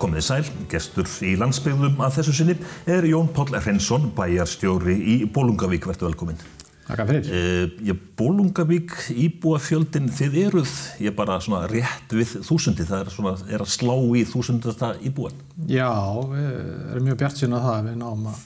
Komið 0.00 0.22
sæl, 0.24 0.44
gestur 0.72 1.08
í 1.28 1.34
landsbyggðum 1.36 1.98
að 2.00 2.14
þessu 2.14 2.32
sinni 2.38 2.54
er 2.88 3.04
Jón 3.04 3.26
Páll 3.36 3.50
Reynsson, 3.52 4.06
bæjarstjóri 4.16 4.94
í 4.96 5.16
Bólungavík. 5.28 5.84
Vertu 5.90 6.06
velkominn. 6.06 6.38
Takk 6.86 7.02
fyrir. 7.10 7.28
Uh, 7.28 7.74
ég, 7.84 7.98
Bólungavík, 8.16 8.94
íbúafjöldin, 9.12 10.08
þið 10.16 10.38
eruð, 10.46 10.72
ég 11.04 11.12
bara 11.18 11.36
svona 11.44 11.66
rétt 11.68 12.16
við 12.16 12.32
þúsundi, 12.48 12.88
það 12.88 13.04
er 13.04 13.12
svona, 13.12 13.34
er 13.52 13.66
að 13.66 13.74
slá 13.74 13.92
í 14.16 14.24
þúsundasta 14.32 14.94
íbúan. 15.04 15.36
Já, 15.68 15.92
við 16.32 16.48
erum 16.94 17.08
mjög 17.10 17.20
bjart 17.20 17.42
síðan 17.42 17.60
að 17.60 17.68
það, 17.68 17.84
við 17.90 18.00
náum 18.00 18.26
að 18.32 18.42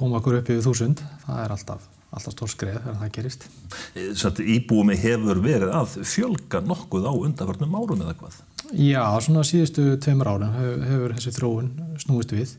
koma 0.00 0.20
okkur 0.22 0.40
upp 0.40 0.50
yfir 0.56 0.64
þúsund, 0.64 1.04
það 1.26 1.44
er 1.44 1.56
alltaf, 1.58 1.86
alltaf 2.08 2.38
stór 2.38 2.54
skreð 2.56 2.80
þegar 2.80 3.00
það 3.04 3.14
gerist. 3.20 3.48
Satt 4.16 4.40
íbúumi 4.40 4.96
hefur 5.04 5.44
verið 5.44 5.76
að 5.76 6.00
fjölga 6.08 6.64
nokkuð 6.64 7.04
á 7.04 7.12
undarförnum 7.12 7.80
árum 7.84 8.06
eða 8.08 8.16
hvað? 8.24 8.44
Já, 8.74 9.02
svona 9.22 9.44
síðustu 9.46 9.92
tveimur 10.02 10.32
árum 10.32 10.54
hefur, 10.56 10.80
hefur 10.90 11.14
þessi 11.14 11.32
þróun 11.36 11.68
snúist 12.02 12.32
við 12.34 12.56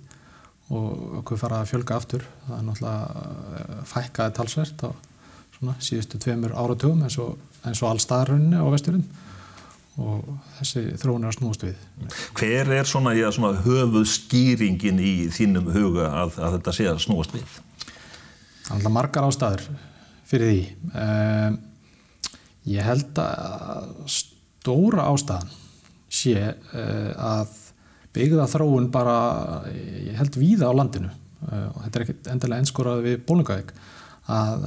og 0.71 1.19
okkur 1.21 1.39
fara 1.39 1.61
að 1.61 1.71
fjölga 1.73 1.97
aftur. 1.97 2.23
Það 2.47 2.57
er 2.57 2.65
náttúrulega 2.67 3.83
fækkaði 3.91 4.35
talsvert 4.37 4.85
á 4.87 4.89
svona 5.57 5.75
síðustu 5.83 6.19
tveimur 6.21 6.55
áratugum 6.55 7.03
eins 7.03 7.17
og, 7.19 7.35
eins 7.65 7.81
og 7.83 7.91
all 7.91 8.03
staðarrunni 8.03 8.59
á 8.59 8.65
vesturinn 8.71 9.05
og 9.97 10.25
þessi 10.59 10.83
þróun 11.01 11.25
er 11.25 11.31
að 11.31 11.37
snúast 11.39 11.63
við. 11.65 11.77
Hver 12.37 12.73
er 12.77 12.87
svona, 12.87 13.15
já, 13.17 13.27
svona 13.33 13.63
höfuð 13.65 14.05
skýringin 14.13 15.01
í 15.01 15.13
þínum 15.33 15.71
huga 15.73 16.11
að, 16.23 16.37
að 16.37 16.57
þetta 16.59 16.75
sé 16.77 16.89
að 16.91 17.03
snúast 17.07 17.33
við? 17.33 17.47
Það 17.87 18.69
er 18.69 18.75
alltaf 18.77 18.93
margar 18.93 19.27
ástæður 19.27 19.65
fyrir 20.27 20.51
því. 20.53 20.65
Um, 20.93 21.61
ég 22.69 22.85
held 22.85 23.23
að 23.23 23.95
stóra 24.11 25.09
ástæðan 25.09 25.55
sé 26.09 26.35
uh, 26.39 27.11
að 27.17 27.55
byggða 28.17 28.47
þróun 28.49 28.91
bara, 28.93 29.17
ég 29.69 30.15
held 30.17 30.37
víða 30.39 30.71
á 30.71 30.77
landinu 30.77 31.09
uh, 31.11 31.67
og 31.73 31.81
þetta 31.83 31.99
er 31.99 32.05
ekkert 32.05 32.31
endilega 32.33 32.63
einskórað 32.63 33.03
við 33.05 33.19
bólungavík 33.27 33.73
að 34.27 34.63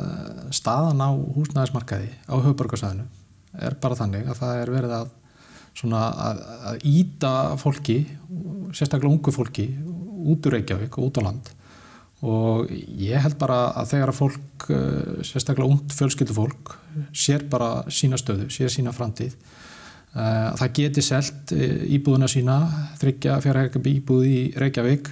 staðan 0.57 1.03
á 1.05 1.11
húsnæðismarkaði 1.13 2.13
á 2.33 2.35
höfuborgarsæðinu 2.41 3.09
er 3.61 3.75
bara 3.83 3.99
þannig 3.99 4.29
að 4.31 4.39
það 4.41 4.61
er 4.61 4.73
verið 4.73 4.95
að 4.97 5.17
að, 5.81 6.41
að 6.67 6.85
íta 6.85 7.57
fólki, 7.57 8.03
sérstaklega 8.75 9.13
ungu 9.13 9.33
fólki 9.33 9.69
út 9.81 10.47
úr 10.47 10.59
Reykjavík 10.59 10.99
og 10.99 11.07
út 11.09 11.21
á 11.21 11.23
land. 11.25 11.51
Og 12.21 12.69
ég 12.71 13.17
held 13.23 13.39
bara 13.41 13.71
að 13.81 13.95
þegar 13.95 14.13
að 14.13 14.19
fólk, 14.19 14.67
sérstaklega 15.25 15.71
ungt 15.71 15.95
fjölskyldufólk, 15.97 16.75
sér 17.17 17.47
bara 17.49 17.85
sína 17.89 18.19
stöðu, 18.21 18.51
sér 18.53 18.73
sína 18.73 18.93
framtíð 18.93 19.39
það 20.11 20.71
geti 20.75 21.03
selt 21.07 21.53
íbúðuna 21.55 22.29
sína, 22.31 22.57
þryggja 22.99 23.37
fjárhækjabi 23.45 23.97
íbúð 24.01 24.25
í 24.27 24.39
Reykjavík 24.59 25.11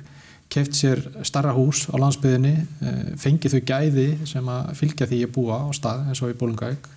keft 0.51 0.75
sér 0.75 1.03
starra 1.27 1.53
hús 1.55 1.85
á 1.93 1.95
landsbyðinni 2.01 2.55
fengið 3.21 3.55
þau 3.55 3.67
gæði 3.69 4.07
sem 4.27 4.49
að 4.51 4.71
fylgja 4.81 5.07
því 5.11 5.21
að 5.27 5.35
búa 5.37 5.59
á 5.63 5.67
stað 5.77 6.09
eins 6.09 6.23
og 6.25 6.33
í 6.33 6.39
Bólungavík 6.41 6.89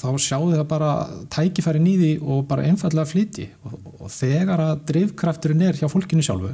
þá 0.00 0.08
sjáu 0.20 0.50
það 0.50 0.66
bara 0.68 0.90
tækifæri 1.32 1.80
nýði 1.84 2.12
og 2.20 2.44
bara 2.50 2.66
einfallega 2.66 3.08
flyti 3.08 3.46
og, 3.62 3.78
og 4.02 4.12
þegar 4.12 4.64
að 4.66 4.84
drivkrafturinn 4.90 5.64
er 5.68 5.78
hjá 5.78 5.86
fólkinu 5.92 6.24
sjálfu 6.26 6.52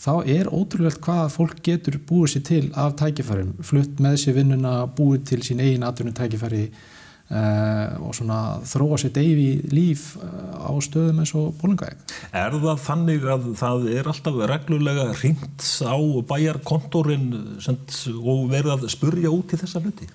þá 0.00 0.12
er 0.32 0.50
ótrúlegt 0.50 1.02
hvað 1.04 1.30
fólk 1.36 1.60
getur 1.64 2.00
búið 2.08 2.34
sér 2.34 2.46
til 2.50 2.64
af 2.74 2.96
tækifærim 2.98 3.54
flutt 3.62 4.00
með 4.02 4.18
sér 4.24 4.40
vinnuna, 4.40 4.78
búið 4.96 5.26
til 5.30 5.42
sín 5.44 5.62
eigin 5.62 5.86
atvinnum 5.86 6.16
tækifæri 6.16 6.66
Uh, 6.66 6.95
og 7.26 8.12
svona 8.14 8.60
þróa 8.62 8.98
sér 9.02 9.10
deyfi 9.16 9.48
líf 9.72 10.12
uh, 10.20 10.26
á 10.62 10.70
stöðum 10.84 11.24
eins 11.24 11.32
og 11.34 11.56
bólungaðeg. 11.58 12.04
Er 12.30 12.54
það 12.54 12.84
þannig 12.84 13.26
að 13.34 13.48
það 13.58 13.88
er 13.96 14.10
alltaf 14.12 14.38
reglulega 14.52 15.08
ringt 15.18 15.66
á 15.82 15.96
bæjarkontorinn 16.30 17.26
og 17.34 18.46
verið 18.52 18.76
að 18.76 18.86
spurja 18.94 19.34
út 19.34 19.56
í 19.56 19.58
þessa 19.58 19.82
hluti? 19.82 20.06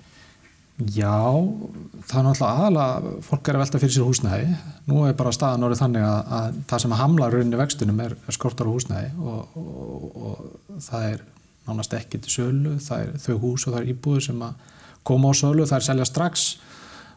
Já, 0.89 1.19
það 2.07 2.17
er 2.17 2.25
náttúrulega 2.25 2.51
aðalega, 2.55 3.11
fólk 3.27 3.49
er 3.49 3.57
að 3.57 3.63
velta 3.65 3.81
fyrir 3.83 3.93
sér 3.93 4.07
húsnæði. 4.07 4.55
Nú 4.87 5.03
er 5.05 5.17
bara 5.19 5.33
staðan 5.35 5.67
orðið 5.67 5.83
þannig 5.83 6.07
að, 6.07 6.31
að 6.37 6.57
það 6.71 6.83
sem 6.85 6.95
hamlar 7.01 7.35
rauninni 7.35 7.59
vextunum 7.59 8.01
er, 8.01 8.15
er 8.23 8.37
skortar 8.37 8.71
á 8.71 8.73
húsnæði 8.73 9.11
og, 9.19 9.59
og, 9.59 10.07
og 10.15 10.81
það 10.87 11.07
er 11.11 11.23
nánast 11.67 11.93
ekki 11.99 12.23
til 12.23 12.33
sölu, 12.33 12.75
það 12.81 13.03
er 13.03 13.21
þau 13.21 13.35
hús 13.43 13.67
og 13.67 13.75
það 13.75 13.81
er 13.83 13.93
íbúður 13.93 14.25
sem 14.31 14.43
að 14.47 14.69
koma 15.07 15.29
á 15.29 15.33
sölu, 15.37 15.67
það 15.69 15.77
er 15.77 15.87
selja 15.91 16.07
strax 16.09 16.47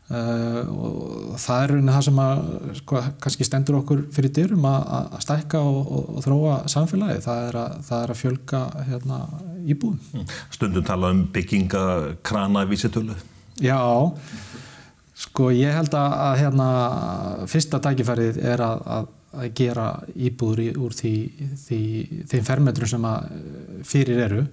Uh, 0.05 0.67
og 0.69 1.37
það 1.41 1.63
er 1.63 1.71
rauninni 1.71 1.93
það 1.95 2.03
sem 2.05 2.19
að 2.21 2.41
sko, 2.77 2.99
kannski 3.25 3.47
stendur 3.49 3.79
okkur 3.79 4.03
fyrir 4.13 4.35
dyrum 4.37 4.67
að, 4.69 4.83
að 4.93 5.23
stækka 5.25 5.63
og, 5.65 5.79
og, 5.81 6.11
og 6.19 6.27
þróa 6.27 6.57
samfélagi, 6.69 7.23
það 7.25 7.47
er 7.47 7.59
að, 7.63 7.79
það 7.87 8.03
er 8.03 8.13
að 8.13 8.21
fjölga 8.21 8.61
hérna, 8.91 9.23
íbúðum. 9.65 10.29
Stundum 10.53 10.85
tala 10.85 11.15
um 11.15 11.25
byggingakrana 11.33 12.67
vísitölu. 12.69 13.17
Já, 13.65 13.81
sko 15.25 15.49
ég 15.57 15.73
held 15.73 15.97
að, 15.97 16.21
að 16.29 16.37
hérna, 16.43 16.71
fyrsta 17.49 17.81
dækifærið 17.89 18.45
er 18.45 18.67
að 18.69 19.11
gera 19.57 19.91
íbúður 20.13 20.67
í, 20.69 20.71
úr 20.85 21.01
því, 21.01 21.17
því, 21.65 21.83
þeim 22.29 22.49
fermetrum 22.53 22.93
sem 22.93 23.13
fyrir 23.89 24.27
eru. 24.29 24.49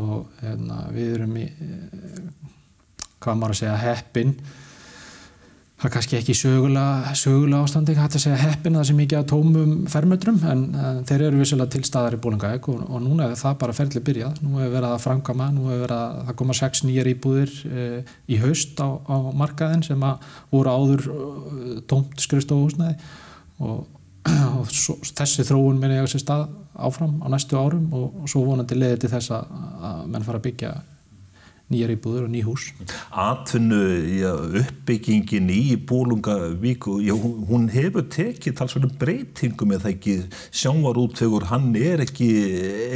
Og 0.00 0.38
hérna, 0.40 0.86
við 0.92 1.18
erum 1.20 1.36
í, 1.40 1.50
hvað 3.20 3.42
maður 3.42 3.60
að 3.60 3.66
segja, 3.66 3.82
heppin 3.84 4.38
það 5.86 5.92
er 5.92 5.94
kannski 5.94 6.16
ekki 6.18 6.34
sögulega, 6.34 7.10
sögulega 7.14 7.62
ástandi, 7.62 7.94
hægt 7.94 8.16
að 8.18 8.22
segja 8.24 8.38
heppin 8.40 8.74
það 8.74 8.86
sem 8.88 9.00
ekki 9.04 9.16
að 9.20 9.26
tómum 9.30 9.74
fermetrum 9.90 10.40
en, 10.50 10.62
en 10.82 10.96
þeir 11.06 11.24
eru 11.28 11.38
vissilega 11.38 11.70
til 11.76 11.82
staðar 11.86 12.16
í 12.16 12.18
Bólungavík 12.24 12.66
og, 12.72 12.80
og 12.90 13.04
núna 13.04 13.28
er 13.28 13.36
það 13.38 13.58
bara 13.60 13.76
ferli 13.76 14.02
byrjað. 14.08 14.40
Nú 14.42 14.58
hefur 14.58 14.72
verið 14.72 14.88
að 14.88 15.04
framkama, 15.04 15.46
nú 15.54 15.68
hefur 15.68 15.84
verið 15.84 16.00
að 16.00 16.16
það 16.26 16.38
koma 16.40 16.56
sex 16.58 16.82
nýjar 16.82 17.10
íbúðir 17.12 17.54
e, 17.70 17.84
í 18.26 18.40
haust 18.42 18.82
á, 18.82 18.88
á 18.98 19.16
markaðin 19.38 19.86
sem 19.86 20.02
að 20.08 20.26
voru 20.56 20.74
áður 20.74 21.06
e, 21.06 21.78
tómt 21.86 22.26
skrifstofuhúsnaði 22.26 22.98
og, 23.62 23.86
og 24.58 24.74
svo, 24.74 24.98
þessi 25.06 25.46
þróun 25.46 25.78
minni 25.78 26.00
ég 26.00 26.10
á 26.10 26.10
sér 26.10 26.24
stað 26.24 26.48
áfram 26.74 27.20
á 27.22 27.30
næstu 27.30 27.62
árum 27.62 27.86
og, 27.94 28.24
og 28.24 28.34
svo 28.34 28.42
vonandi 28.48 28.74
leiði 28.74 29.04
til 29.04 29.14
þess 29.14 29.36
að, 29.38 29.54
að 29.86 30.04
menn 30.10 30.26
fara 30.26 30.42
að 30.42 30.48
byggja 30.50 30.74
nýjar 31.72 31.92
íbúður 31.96 32.26
og 32.28 32.30
ný 32.30 32.42
hús. 32.46 32.68
Atvinnu 33.10 33.80
já, 34.20 34.30
uppbyggingin 34.62 35.48
í 35.50 35.74
Bólungavík, 35.88 36.86
já, 37.02 37.14
hún 37.16 37.66
hefur 37.74 38.06
tekið 38.12 38.54
talsverðum 38.60 38.92
breytingum 39.00 39.74
eða 39.74 39.90
ekki 39.90 40.16
sjávarútvegur, 40.54 41.48
hann 41.50 41.72
er 41.74 42.04
ekki 42.06 42.28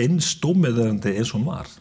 eins 0.05 0.37
stómiðarandi 0.37 1.17
eins 1.17 1.35
og 1.35 1.49
var. 1.49 1.73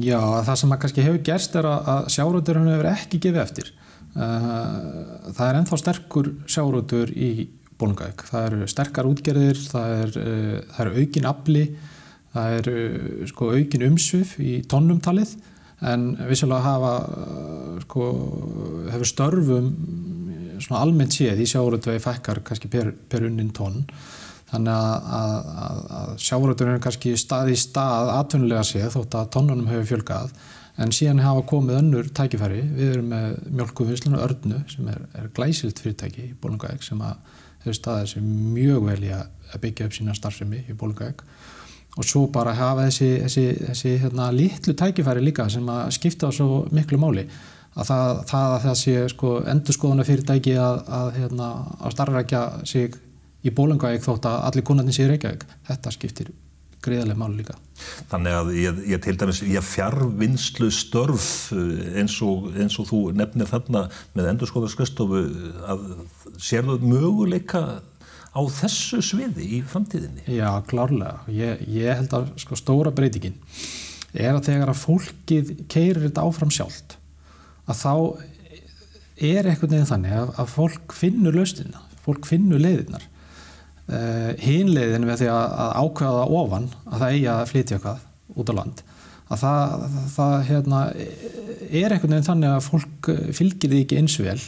Já, 0.00 0.20
það 0.44 0.60
sem 0.60 0.76
kannski 0.84 1.06
hefur 1.06 1.24
gerst 1.24 1.56
er 1.60 1.70
að 1.70 2.12
sjávarútvegur 2.12 2.70
hefur 2.74 2.90
ekki 2.92 3.22
gefið 3.24 3.42
eftir. 3.46 3.72
Það 4.14 5.44
er 5.48 5.60
enþá 5.62 5.80
sterkur 5.80 6.30
sjávarútvegur 6.44 7.14
í 7.16 7.48
Bólungavík. 7.80 8.28
Það 8.28 8.50
eru 8.50 8.68
sterkar 8.70 9.08
útgerðir, 9.08 9.64
það 9.72 9.96
er, 10.02 10.14
það 10.76 10.84
er 10.84 11.00
aukin 11.00 11.32
afli, 11.32 11.64
það 12.36 12.60
er 12.60 12.70
sko, 13.32 13.50
aukin 13.56 13.88
umsvið 13.88 14.36
í 14.44 14.54
tónnumtalið 14.68 15.34
en 15.90 16.10
vissulega 16.28 16.64
hafa 16.64 16.92
sko, 17.84 18.08
hefur 18.92 19.08
störfum 19.08 19.70
svona 20.62 20.82
almennt 20.84 21.14
séð 21.14 21.42
í 21.42 21.48
sjáuröldvegi 21.50 22.02
fækkar 22.02 22.40
kannski 22.46 22.70
per, 22.72 22.92
per 23.10 23.26
unnin 23.26 23.52
tónn 23.54 23.82
þannig 24.50 24.74
að, 24.74 25.06
að, 25.18 25.46
að, 25.66 25.78
að 25.98 26.10
sjáuröldveginn 26.24 26.78
er 26.78 26.84
kannski 26.84 27.14
stað 27.20 27.52
í 27.52 27.56
stað 27.58 28.12
atvinnulega 28.14 28.66
séð 28.68 28.92
þótt 28.94 29.16
að 29.18 29.32
tónnunum 29.34 29.70
hefur 29.72 29.88
fjölgað. 29.92 30.34
En 30.74 30.90
síðan 30.94 31.22
hafa 31.22 31.44
komið 31.46 31.78
önnur 31.78 32.08
tækifæri. 32.18 32.60
Við 32.74 32.92
erum 32.96 33.10
með 33.12 33.36
mjölkuvinslinu 33.60 34.20
Örnu 34.22 34.60
sem 34.70 34.88
er, 34.90 35.04
er 35.14 35.28
glæsilt 35.34 35.82
fyrirtæki 35.82 36.28
í 36.28 36.36
Bólungavík 36.40 36.82
sem 36.86 37.02
hefur 37.02 37.78
staðið 37.78 38.10
sér 38.12 38.24
mjög 38.26 38.88
vel 38.88 39.00
í 39.06 39.12
að 39.14 39.60
byggja 39.62 39.88
upp 39.88 39.98
sína 39.98 40.16
starfsemi 40.18 40.64
í 40.66 40.76
Bólungavík 40.78 41.22
og 41.94 42.06
svo 42.06 42.26
bara 42.32 42.54
hafa 42.58 42.88
þessi, 42.88 43.10
þessi, 43.24 43.44
þessi 43.68 43.96
hérna, 44.02 44.30
litlu 44.34 44.74
tækifæri 44.78 45.22
líka 45.22 45.48
sem 45.52 45.68
að 45.70 45.92
skipta 45.94 46.30
svo 46.34 46.64
miklu 46.74 46.98
máli. 47.00 47.26
Að 47.74 47.90
það, 47.90 48.20
það 48.30 48.68
að 48.70 48.78
sé 48.78 48.94
sko, 49.10 49.34
endurskoðuna 49.50 50.06
fyrirtæki 50.06 50.54
að, 50.62 50.80
að, 50.98 51.10
hérna, 51.18 51.50
að 51.80 51.96
starfrækja 51.96 52.42
sig 52.70 52.98
í 53.44 53.52
bólengvæg 53.54 54.02
þótt 54.04 54.30
að 54.30 54.40
allir 54.48 54.66
kunnarnir 54.66 54.96
sé 54.96 55.06
reykjavík 55.10 55.46
þetta 55.68 55.94
skiptir 55.94 56.30
greiðarlega 56.84 57.18
máli 57.18 57.40
líka. 57.40 57.56
Þannig 58.10 58.36
að 58.38 58.50
ég, 58.58 58.80
ég 58.92 59.02
til 59.02 59.14
dæmis 59.20 59.40
ég 59.46 59.64
fjárvinnslu 59.66 60.68
störf 60.74 61.28
eins 61.54 62.16
og, 62.24 62.50
eins 62.54 62.76
og 62.80 62.88
þú 62.90 63.00
nefnir 63.16 63.50
þarna 63.50 63.86
með 64.16 64.30
endurskoðarskristofu 64.34 65.24
að 65.64 65.86
sérðu 66.38 66.78
möguleika 66.84 67.64
á 68.34 68.40
þessu 68.50 69.00
sviði 69.04 69.46
í 69.58 69.62
framtíðinni? 69.70 70.26
Já, 70.34 70.50
klárlega. 70.68 71.22
Ég, 71.30 71.62
ég 71.70 72.00
held 72.00 72.14
að 72.18 72.30
sko, 72.42 72.58
stóra 72.58 72.92
breytingin 72.94 73.38
er 74.14 74.34
að 74.34 74.46
þegar 74.48 74.70
að 74.70 74.82
fólkið 74.82 75.50
keirir 75.70 76.04
þetta 76.06 76.24
áfram 76.28 76.52
sjálft 76.54 76.96
að 77.64 77.80
þá 77.80 77.94
er 79.24 79.48
eitthvað 79.48 79.74
nefn 79.74 79.90
þannig 79.90 80.16
að, 80.18 80.32
að 80.42 80.50
fólk 80.54 80.94
finnur 80.96 81.36
lausnina, 81.38 81.82
fólk 82.04 82.26
finnur 82.28 82.62
leiðirnar 82.62 83.06
uh, 83.88 84.32
hinleiðin 84.42 85.06
við 85.08 85.22
því 85.22 85.30
að, 85.34 85.54
að 85.64 85.76
ákveða 85.82 86.26
ofan 86.40 86.68
að 86.84 86.98
það 86.98 87.14
eigi 87.14 87.30
að 87.34 87.46
flytja 87.52 87.78
eitthvað 87.78 88.04
út 88.34 88.50
á 88.50 88.54
land 88.58 88.82
að 89.24 89.40
það, 89.40 89.86
það 90.14 90.34
hérna, 90.50 90.80
er 91.70 91.94
einhvern 91.94 92.12
veginn 92.12 92.28
þannig 92.28 92.52
að 92.52 92.66
fólk 92.68 93.10
fylgir 93.34 93.72
því 93.72 93.82
ekki 93.84 94.00
eins 94.02 94.18
vel 94.20 94.38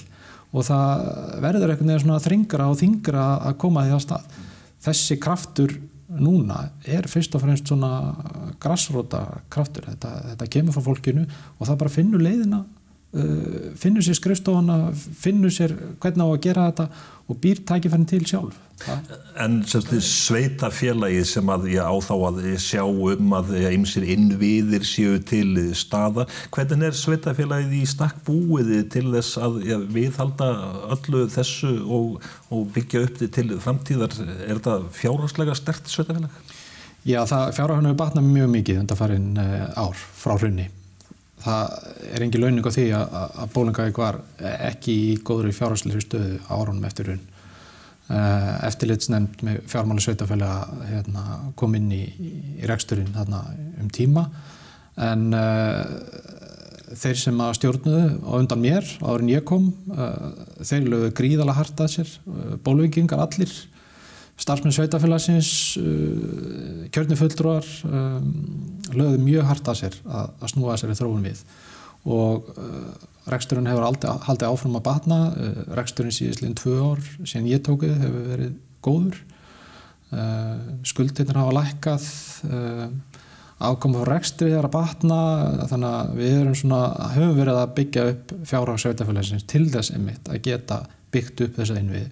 og 0.56 0.64
það 0.64 1.02
verður 1.44 1.72
einhvern 1.72 1.90
veginn 1.92 2.04
svona 2.06 2.22
þringra 2.24 2.70
og 2.70 2.78
þingra 2.80 3.26
að 3.50 3.58
koma 3.60 3.84
því 3.84 3.94
að 3.96 4.02
stað. 4.06 4.38
Þessi 4.86 5.18
kraftur 5.20 5.74
núna 6.16 6.60
er 6.86 7.08
fyrst 7.10 7.34
og 7.36 7.42
fremst 7.42 7.68
svona 7.68 7.90
grassróta 8.62 9.22
kraftur. 9.52 9.88
Þetta, 9.90 10.12
þetta 10.32 10.50
kemur 10.56 10.76
frá 10.76 10.86
fólkinu 10.86 11.26
og 11.26 11.68
það 11.68 11.80
bara 11.82 11.96
finnur 11.96 12.24
leiðina 12.24 12.62
finnur 13.80 14.04
sér 14.04 14.16
skrifstofana 14.18 14.90
finnur 14.94 15.52
sér 15.54 15.72
hvernig 16.02 16.26
á 16.26 16.28
að 16.28 16.40
gera 16.44 16.70
þetta 16.70 16.86
og 17.26 17.38
býr 17.42 17.62
tækifærin 17.66 18.06
til 18.06 18.26
sjálf. 18.28 18.58
En 19.40 19.62
sveita 19.64 20.68
félagi 20.68 21.22
sem 21.24 21.48
að 21.48 21.64
ég 21.72 21.80
á 21.80 21.96
þá 22.04 22.12
að 22.28 22.42
sjá 22.60 22.82
um 22.84 23.32
að 23.38 23.54
ymsir 23.72 24.04
innviðir 24.04 24.84
séu 24.86 25.16
til 25.24 25.72
staða, 25.74 26.26
hvernig 26.52 26.84
er 26.90 26.98
sveita 26.98 27.32
félagið 27.34 27.74
í 27.80 27.82
stakk 27.88 28.20
búiði 28.28 28.82
til 28.92 29.08
þess 29.14 29.40
að 29.40 29.58
já, 29.64 29.78
viðhalda 29.96 30.52
öllu 30.98 31.24
þessu 31.32 31.72
og, 31.88 32.22
og 32.52 32.68
byggja 32.76 33.06
upp 33.08 33.24
til 33.24 33.48
framtíðar, 33.64 34.20
er 34.44 34.58
þetta 34.58 34.78
fjárhagslega 35.00 35.56
stert 35.56 35.88
sveita 35.88 36.18
félag? 36.18 36.40
Já, 37.06 37.22
fjárhaginu 37.24 37.94
er 37.94 37.98
batnað 37.98 38.28
mjög 38.28 38.56
mikið 38.58 38.82
undan 38.82 38.98
farin 38.98 39.30
eh, 39.40 39.70
ár 39.78 39.94
frá 39.94 40.36
hrunni 40.36 40.68
það 41.46 41.78
er 42.10 42.26
engin 42.26 42.42
launing 42.42 42.66
á 42.66 42.72
því 42.74 42.90
að, 42.98 43.16
að 43.42 43.54
Bólingavík 43.54 44.02
var 44.02 44.20
ekki 44.56 44.98
í 45.06 45.16
góðri 45.26 45.54
fjárhagsleiri 45.56 46.04
stöðu 46.04 46.38
árunum 46.50 46.86
eftir 46.88 47.12
raun. 47.12 47.24
Eh, 48.06 48.50
eftirlitsnefnd 48.68 49.40
með 49.42 49.64
fjármáli 49.66 50.02
sveitafælega 50.04 50.82
hérna, 50.86 51.22
kom 51.58 51.72
inn 51.74 51.88
í, 51.90 52.04
í 52.06 52.68
reksturinn 52.70 53.16
hérna, 53.16 53.40
um 53.82 53.88
tíma 53.90 54.28
en 55.02 55.24
uh, 55.34 55.82
þeir 56.94 57.18
sem 57.18 57.42
að 57.42 57.56
stjórnuðu 57.58 58.04
á 58.22 58.32
undan 58.38 58.62
mér 58.62 58.86
árin 59.02 59.32
ég 59.32 59.42
kom 59.50 59.66
uh, 59.90 60.30
þeir 60.62 60.86
lögðu 60.86 61.10
gríðala 61.18 61.56
hartað 61.58 61.90
sér 61.96 62.14
bólvingingar 62.64 63.26
allir 63.26 63.50
starfsmenn 64.40 64.74
sveitafélagsins 64.74 65.50
uh, 65.80 66.84
kjörnifulltrúar 66.92 67.66
um, 67.88 68.32
lögðu 68.92 69.20
mjög 69.24 69.48
hart 69.48 69.70
að 69.72 69.80
sér 69.80 69.96
að, 70.04 70.34
að 70.40 70.52
snúa 70.52 70.76
í 70.76 70.98
þróun 70.98 71.24
við. 71.24 71.42
Og 72.06 72.50
uh, 72.52 73.06
reksturinn 73.32 73.66
hefur 73.70 73.86
aldrei, 73.88 74.12
haldið 74.28 74.50
áfram 74.50 74.76
að 74.78 74.86
batna. 74.90 75.20
Uh, 75.32 75.62
reksturinn 75.78 76.14
síðislega 76.14 76.60
tvö 76.60 76.76
ár 76.84 77.08
síðan 77.22 77.50
ég 77.50 77.64
tókið 77.66 77.96
hefur 78.04 78.28
verið 78.34 78.60
góður. 78.86 79.24
Skuldirnir 80.86 81.34
hafa 81.34 81.54
lækkað 81.56 82.04
ákomu 83.58 84.04
á 84.06 84.08
rekstri 84.08 84.52
er 84.54 84.68
að 84.68 84.76
batna. 84.76 85.16
Þannig 85.66 85.88
að 85.88 86.12
við 86.20 86.34
erum 86.36 86.54
svona, 86.60 86.78
höfum 87.16 87.40
verið 87.40 87.58
að 87.58 87.72
byggja 87.80 88.04
upp 88.12 88.34
fjárhag 88.46 88.78
sveitafélagsins 88.84 89.48
til 89.50 89.64
þess 89.72 89.90
einmitt 89.96 90.30
að 90.30 90.44
geta 90.46 90.78
byggt 91.10 91.42
upp 91.48 91.58
þessa 91.58 91.80
innvið 91.80 92.06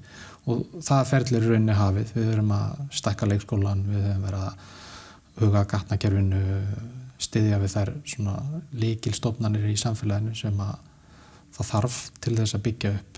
og 0.44 0.80
það 0.84 1.10
ferðlir 1.10 1.46
rauninni 1.48 1.76
hafið, 1.78 2.10
við 2.16 2.26
verum 2.32 2.50
að 2.56 2.82
stakka 2.92 3.28
leikskólan, 3.28 3.84
við 3.88 4.02
verum 4.08 4.26
verið 4.28 4.48
að 4.48 4.66
huga 5.40 5.64
gatnakerfinu, 5.70 6.42
stiðja 7.24 7.60
við 7.62 7.72
þær 7.72 7.92
svona 8.10 8.34
líkilstofnanir 8.82 9.70
í 9.70 9.78
samfélaginu 9.80 10.34
sem 10.36 10.60
að 10.60 10.74
það 11.54 11.68
þarf 11.70 11.98
til 12.22 12.34
þess 12.36 12.56
að 12.56 12.64
byggja 12.66 12.92
upp. 12.98 13.10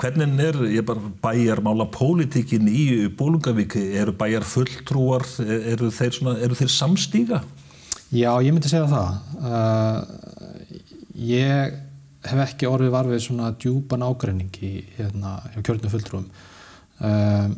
Hvernig 0.00 0.42
er, 0.44 0.58
ég 0.70 0.84
bara 0.86 1.12
bæjar 1.24 1.62
mála 1.64 1.86
pólitíkin 1.90 2.68
í 2.70 2.84
Bólungavík, 3.18 3.76
eru 3.98 4.14
bæjar 4.16 4.46
fulltrúar, 4.46 5.24
eru 5.42 5.90
þeir, 5.94 6.12
svona, 6.16 6.36
eru 6.44 6.58
þeir 6.58 6.72
samstíga? 6.74 7.40
Já, 8.10 8.30
ég 8.44 8.54
myndi 8.54 8.70
segja 8.70 8.88
það. 8.90 9.18
Uh, 9.40 10.20
ég 11.14 11.74
hef 12.30 12.44
ekki 12.44 12.68
orðið 12.68 12.94
varfið 12.94 13.24
svona 13.24 13.50
djúpan 13.56 14.04
ágreining 14.04 14.62
í 14.66 14.72
hérna, 14.98 15.38
kjörnum 15.64 15.92
fulltrúum 15.94 16.30
um, 17.00 17.56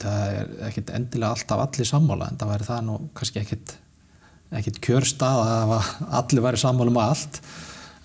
það 0.00 0.34
er 0.34 0.50
ekkert 0.68 0.92
endilega 0.96 1.36
alltaf 1.36 1.62
allir 1.64 1.88
sammála 1.88 2.30
en 2.30 2.40
það 2.40 2.52
væri 2.54 2.68
það 2.68 2.84
nú 2.88 2.98
kannski 3.16 3.42
ekkert 3.42 3.76
ekkert 4.50 4.80
kjörstað 4.82 5.40
að 5.46 5.74
allir 6.18 6.44
væri 6.44 6.60
sammála 6.60 6.90
um 6.92 7.00
allt. 7.02 7.40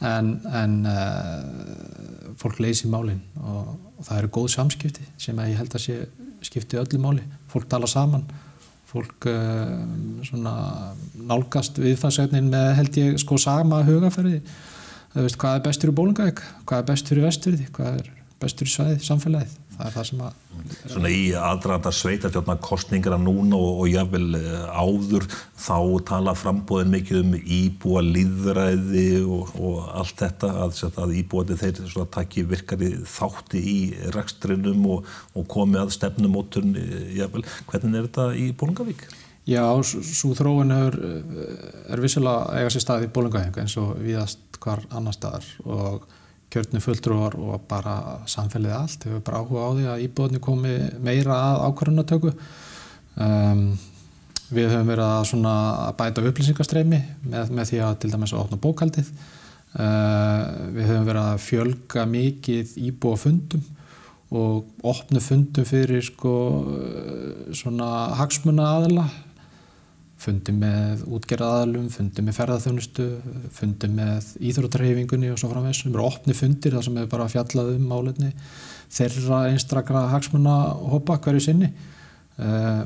En, 0.06 0.33
en 0.51 0.74
uh, 0.92 2.33
fólk 2.38 2.59
leysi 2.59 2.89
málinn 2.92 3.21
og, 3.39 3.69
og 3.95 4.03
það 4.03 4.18
eru 4.19 4.31
góð 4.38 4.50
samskipti 4.51 5.06
sem 5.24 5.39
ég 5.47 5.56
held 5.56 5.71
að 5.71 5.86
sé 5.86 5.95
skipti 6.45 6.77
öllu 6.77 7.00
máli. 7.01 7.24
Fólk 7.50 7.69
tala 7.71 7.88
saman 7.89 8.25
fólk 8.95 9.27
uh, 9.31 9.81
nálgast 11.25 11.80
viðfangsögnin 11.81 12.51
með 12.51 12.69
held 12.80 13.00
ég 13.01 13.19
sko 13.24 13.39
sama 13.41 13.81
hugaferði 13.88 14.41
hvað 15.15 15.57
er 15.57 15.63
best 15.63 15.83
fyrir 15.83 15.95
bólungaðeg, 15.95 16.41
hvað 16.68 16.81
er 16.81 16.88
best 16.89 17.09
fyrir 17.09 17.24
vesturði, 17.24 17.65
hvað 17.75 18.00
er 18.01 18.09
best 18.41 18.59
fyrir 18.59 18.74
svæði, 18.74 18.98
samfélagið 19.07 19.53
það 19.75 19.88
er 19.88 19.95
það 19.95 20.07
sem 20.10 20.22
að 20.25 20.42
Svona 20.86 21.10
í 21.12 21.24
aðdraðanda 21.36 21.92
sveitartjórna 21.94 22.56
kostningra 22.63 23.18
núna 23.22 23.57
og, 23.60 23.81
og 23.83 23.89
jáfnvel 23.92 24.38
eh, 24.39 24.63
áður 24.72 25.27
þá 25.60 25.77
tala 26.10 26.36
frambóðin 26.38 26.94
mikið 26.94 27.19
um 27.22 27.36
íbúa 27.36 28.04
líðræði 28.06 29.10
og, 29.24 29.51
og 29.60 29.92
allt 30.00 30.24
þetta 30.24 30.54
að, 30.63 30.81
að 31.04 31.13
íbúaði 31.19 31.60
þeir 31.60 31.83
svona, 31.83 32.07
takki 32.16 32.45
virkari 32.48 32.94
þátti 33.10 33.62
í 33.62 33.77
rekstrinum 34.16 34.88
og, 34.95 35.13
og 35.36 35.48
komi 35.51 35.81
að 35.81 35.94
stefnumótun 35.98 36.74
jáfnvel. 37.18 37.45
Hvernig 37.69 38.00
er 38.00 38.10
þetta 38.10 38.27
í 38.39 38.50
Bólungavík? 38.57 39.07
Já, 39.45 39.62
svo 39.86 40.33
þróun 40.33 40.74
er, 40.74 40.95
er 41.94 42.01
vissilega 42.01 42.56
eiga 42.57 42.72
sér 42.74 42.81
stað 42.81 43.06
í 43.06 43.12
Bólungavík 43.13 43.60
eins 43.62 43.75
og 43.77 43.94
viðast 44.01 44.57
hvar 44.63 44.81
annar 44.89 45.13
staðar 45.13 45.45
og 45.66 46.07
kjörnum 46.56 46.84
fulltrúar 46.84 47.36
og 47.38 47.66
bara 47.69 47.96
samfélagið 48.31 48.78
allt 48.78 49.07
hefur 49.07 49.25
bara 49.28 49.42
áhuga 49.44 49.66
á 49.68 49.69
því 49.75 49.88
að 49.92 50.06
íbúðinni 50.07 50.42
komi 50.44 50.75
meira 51.04 51.38
að 51.52 51.63
ákvarðunatöku 51.68 52.31
um, 52.31 53.66
við 54.56 54.72
höfum 54.72 54.92
verið 54.94 55.06
að, 55.06 55.48
að 55.52 55.96
bæta 56.00 56.25
upplýsingastreimi 56.31 57.02
með, 57.25 57.52
með 57.52 57.72
því 57.72 57.81
að 57.84 57.98
til 58.02 58.12
dæmis 58.13 58.34
að 58.34 58.44
opna 58.46 58.62
bókaldið 58.63 59.12
uh, 59.12 60.41
við 60.75 60.91
höfum 60.91 61.10
verið 61.10 61.24
að 61.24 61.44
fjölga 61.50 62.06
mikið 62.15 62.75
íbúa 62.89 63.20
fundum 63.20 63.65
og 64.36 64.88
opnu 64.88 65.22
fundum 65.22 65.68
fyrir 65.68 66.01
sko, 66.03 66.34
svona 67.53 67.89
hagsmuna 68.20 68.72
aðila 68.79 69.06
fundi 70.25 70.53
með 70.58 71.03
útgerðaðalum, 71.15 71.89
fundi 71.94 72.24
með 72.25 72.38
ferðarþjónustu, 72.39 73.08
fundi 73.53 73.89
með 73.94 74.32
íþróttarhefingunni 74.50 75.29
og 75.34 75.41
svo 75.41 75.51
framvegs. 75.51 75.84
Það 75.86 75.91
eru 75.94 76.08
opni 76.08 76.38
fundir 76.38 76.77
þar 76.77 76.88
sem 76.88 77.00
hefur 77.00 77.12
bara 77.13 77.32
fjallað 77.32 77.74
um 77.75 77.89
málefni 77.91 78.32
þeirra 78.96 79.41
einstakra 79.51 80.05
hagsmuna 80.13 80.55
hoppa 80.94 81.20
hverju 81.22 81.44
sinni. 81.48 81.72
Uh, 82.36 82.84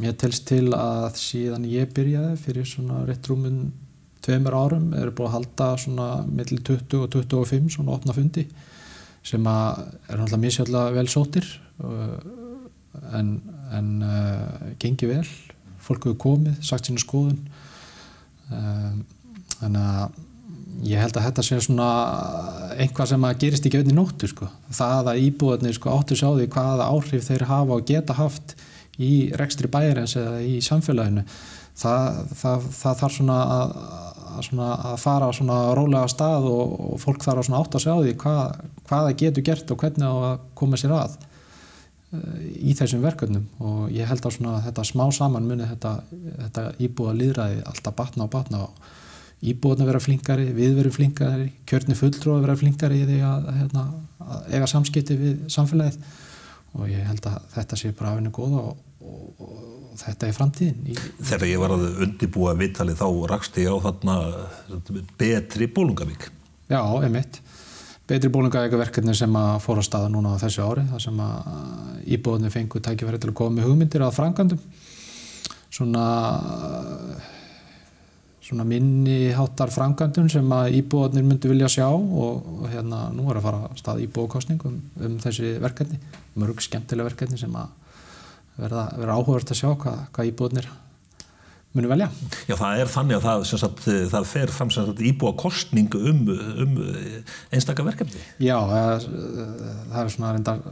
mér 0.00 0.16
telst 0.20 0.46
til 0.48 0.70
að 0.76 1.10
síðan 1.20 1.66
ég 1.68 1.90
byrjaði 1.96 2.36
fyrir 2.40 2.68
svona 2.68 3.02
rétt 3.08 3.28
rúmun 3.28 3.70
tveimur 4.24 4.56
árum 4.56 4.90
eru 4.96 5.12
búin 5.16 5.30
að 5.30 5.36
halda 5.38 5.68
svona 5.80 6.08
millir 6.28 6.62
20 6.64 7.04
og 7.04 7.14
25 7.14 7.74
svona 7.76 7.96
opna 7.96 8.16
fundi 8.16 8.46
sem 9.26 9.44
að 9.48 9.82
er 10.08 10.20
náttúrulega 10.20 10.42
misjálfa 10.44 10.84
vel 10.96 11.08
sótir 11.12 11.48
uh, 11.84 12.16
en, 13.16 13.34
en 13.76 13.90
uh, 14.04 14.68
gengi 14.80 15.08
vel 15.10 15.24
fólk 15.84 16.08
hefur 16.08 16.18
komið, 16.24 16.58
sagt 16.64 16.88
sínu 16.88 17.02
skoðun 17.02 17.38
um, 18.50 19.04
þannig 19.60 19.86
að 19.86 20.18
ég 20.86 21.02
held 21.02 21.16
að 21.18 21.26
þetta 21.28 21.44
sé 21.44 21.58
svona 21.64 21.88
einhvað 22.80 23.10
sem 23.12 23.24
að 23.26 23.40
gerist 23.42 23.66
ekki 23.66 23.80
auðvitað 23.80 23.94
í 23.94 23.98
nóttu 23.98 24.28
sko. 24.30 24.48
það 24.72 25.10
að 25.12 25.22
íbúðarnir 25.26 25.76
sko, 25.76 25.92
áttu 25.92 26.16
sjá 26.16 26.28
því 26.28 26.46
hvaða 26.54 26.88
áhrif 26.88 27.26
þeir 27.26 27.46
hafa 27.50 27.76
og 27.76 27.88
geta 27.88 28.16
haft 28.16 28.54
í 29.00 29.30
rekstri 29.36 29.70
bæjarins 29.72 30.16
eða 30.20 30.38
í 30.44 30.60
samfélaginu 30.64 31.24
það, 31.80 32.20
það, 32.40 32.68
það 32.76 33.00
þarf 33.02 33.16
svona 33.16 33.38
að, 33.56 33.74
svona 34.48 34.68
að 34.90 34.96
fara 35.04 35.32
svona 35.36 35.58
rólega 35.76 36.12
stað 36.12 36.48
og, 36.50 36.76
og 36.94 37.02
fólk 37.02 37.24
þarf 37.26 37.44
að 37.48 37.58
átt 37.60 37.76
að 37.76 37.84
sjá 37.86 37.94
því 37.98 38.14
hvað, 38.24 38.62
hvað 38.88 39.08
það 39.08 39.18
getur 39.24 39.46
gert 39.50 39.74
og 39.74 39.84
hvernig 39.84 40.16
það 40.20 40.46
koma 40.60 40.80
sér 40.80 40.96
að 40.96 41.18
í 42.10 42.72
þessum 42.74 43.04
verkefnum 43.04 43.44
og 43.62 43.90
ég 43.94 44.08
held 44.10 44.24
að 44.26 44.34
svona, 44.34 44.56
þetta 44.64 44.84
smá 44.88 45.04
saman 45.14 45.46
muni 45.46 45.68
þetta, 45.70 45.92
þetta 46.40 46.64
íbúða 46.82 47.12
líðræði 47.20 47.60
alltaf 47.70 47.96
batna 48.00 48.26
og 48.26 48.32
batna 48.32 48.62
og 48.64 48.88
íbúðan 49.40 49.84
að 49.84 49.90
vera 49.92 50.02
flinkari, 50.02 50.48
við 50.56 50.74
verum 50.80 50.94
flinkari 50.96 51.46
kjörni 51.70 51.94
fulltrú 51.96 52.34
að 52.34 52.48
vera 52.48 52.56
flinkari 52.58 52.98
í 52.98 53.06
því 53.08 53.20
að, 53.28 53.46
hérna, 53.60 53.84
að 54.26 54.48
eiga 54.56 54.70
samskipti 54.72 55.18
við 55.20 55.44
samfélagið 55.54 56.00
og 56.80 56.90
ég 56.90 57.06
held 57.06 57.30
að 57.30 57.38
þetta 57.54 57.78
sé 57.78 57.92
bara 57.98 58.16
afinu 58.16 58.34
góða 58.34 58.64
og, 58.72 58.82
og, 59.06 59.46
og 59.46 59.94
þetta 60.00 60.26
er 60.26 60.34
framtíðin. 60.34 60.82
Í, 60.90 60.98
Þegar 61.30 61.48
ég 61.50 61.62
var 61.62 61.76
að 61.76 61.86
undibúa 62.06 62.56
viðtali 62.58 62.98
þá 62.98 63.06
rakst 63.30 63.58
ég 63.62 63.70
á 63.70 63.76
þarna 63.86 64.18
betri 65.18 65.70
bólungavík. 65.70 66.28
Já, 66.70 66.82
emitt 67.06 67.40
betri 68.10 68.30
bólingaækjaverkefni 68.34 69.14
sem 69.14 69.36
að 69.38 69.50
fóra 69.64 69.82
staða 69.86 70.10
núna 70.10 70.34
á 70.34 70.42
þessu 70.42 70.64
ári 70.66 70.86
þar 70.90 71.02
sem 71.04 71.20
að 71.22 72.08
íbúðinni 72.16 72.50
fengu 72.50 72.82
tækifæri 72.82 73.20
til 73.22 73.30
að 73.30 73.36
koma 73.38 73.58
með 73.58 73.68
hugmyndir 73.70 74.02
að 74.06 74.16
frangandum 74.16 74.64
svona 75.70 76.06
svona 78.50 78.66
minni 78.66 79.30
háttar 79.36 79.70
frangandum 79.70 80.26
sem 80.32 80.54
að 80.56 80.80
íbúðinir 80.80 81.26
myndi 81.28 81.50
vilja 81.52 81.68
sjá 81.70 81.86
og, 81.86 82.40
og 82.42 82.68
hérna 82.72 83.04
nú 83.14 83.28
er 83.30 83.38
að 83.38 83.46
fara 83.46 83.70
stað 83.78 84.02
íbúðkostning 84.08 84.64
um, 84.66 84.80
um 85.06 85.18
þessi 85.22 85.54
verkefni 85.62 86.00
mörg 86.40 86.62
skemmtilega 86.64 87.12
verkefni 87.12 87.38
sem 87.38 87.54
að 87.54 87.70
verða, 88.58 88.88
verða 88.96 89.18
áhugast 89.20 89.54
að 89.54 89.60
sjá 89.62 89.68
hvað, 89.70 90.00
hvað 90.16 90.32
íbúðinir 90.32 90.70
muni 91.76 91.90
velja. 91.90 92.08
Já, 92.48 92.56
það 92.58 92.80
er 92.82 92.88
þannig 92.90 93.18
að 93.18 93.26
það, 93.26 93.44
sagt, 93.62 93.84
það 94.10 94.30
fer 94.30 94.54
fram 94.54 94.72
íbúa 95.10 95.34
kostningu 95.38 96.00
um, 96.10 96.24
um 96.64 96.78
einstakar 97.54 97.86
verkefni. 97.86 98.22
Já, 98.42 98.56
það, 98.70 99.06
það 99.92 100.00
er 100.02 100.10
svona 100.16 100.32
reyndar, 100.34 100.64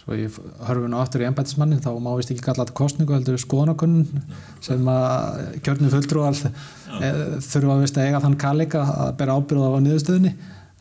svo 0.00 0.18
ég 0.18 0.40
hörfum 0.66 0.90
nú 0.90 0.98
aftur 0.98 1.22
í 1.22 1.28
ennbætismannin, 1.28 1.82
þá 1.84 1.90
má 2.02 2.10
vist 2.18 2.32
ekki 2.34 2.46
kalla 2.48 2.64
þetta 2.64 2.78
kostningu, 2.80 3.14
heldur 3.14 3.38
skoðanakunnun 3.42 4.26
sem 4.64 4.90
að 4.90 5.40
kjörnum 5.66 5.94
fulltrúar 5.94 6.38
eh, 6.42 7.24
þurfa 7.46 7.76
að 7.76 7.84
vist 7.84 8.00
að 8.00 8.08
eiga 8.08 8.22
þann 8.26 8.38
kallega 8.42 8.86
að 9.06 9.12
bera 9.22 9.38
ábyrða 9.38 9.70
á 9.70 9.84
niðurstöðinni 9.86 10.34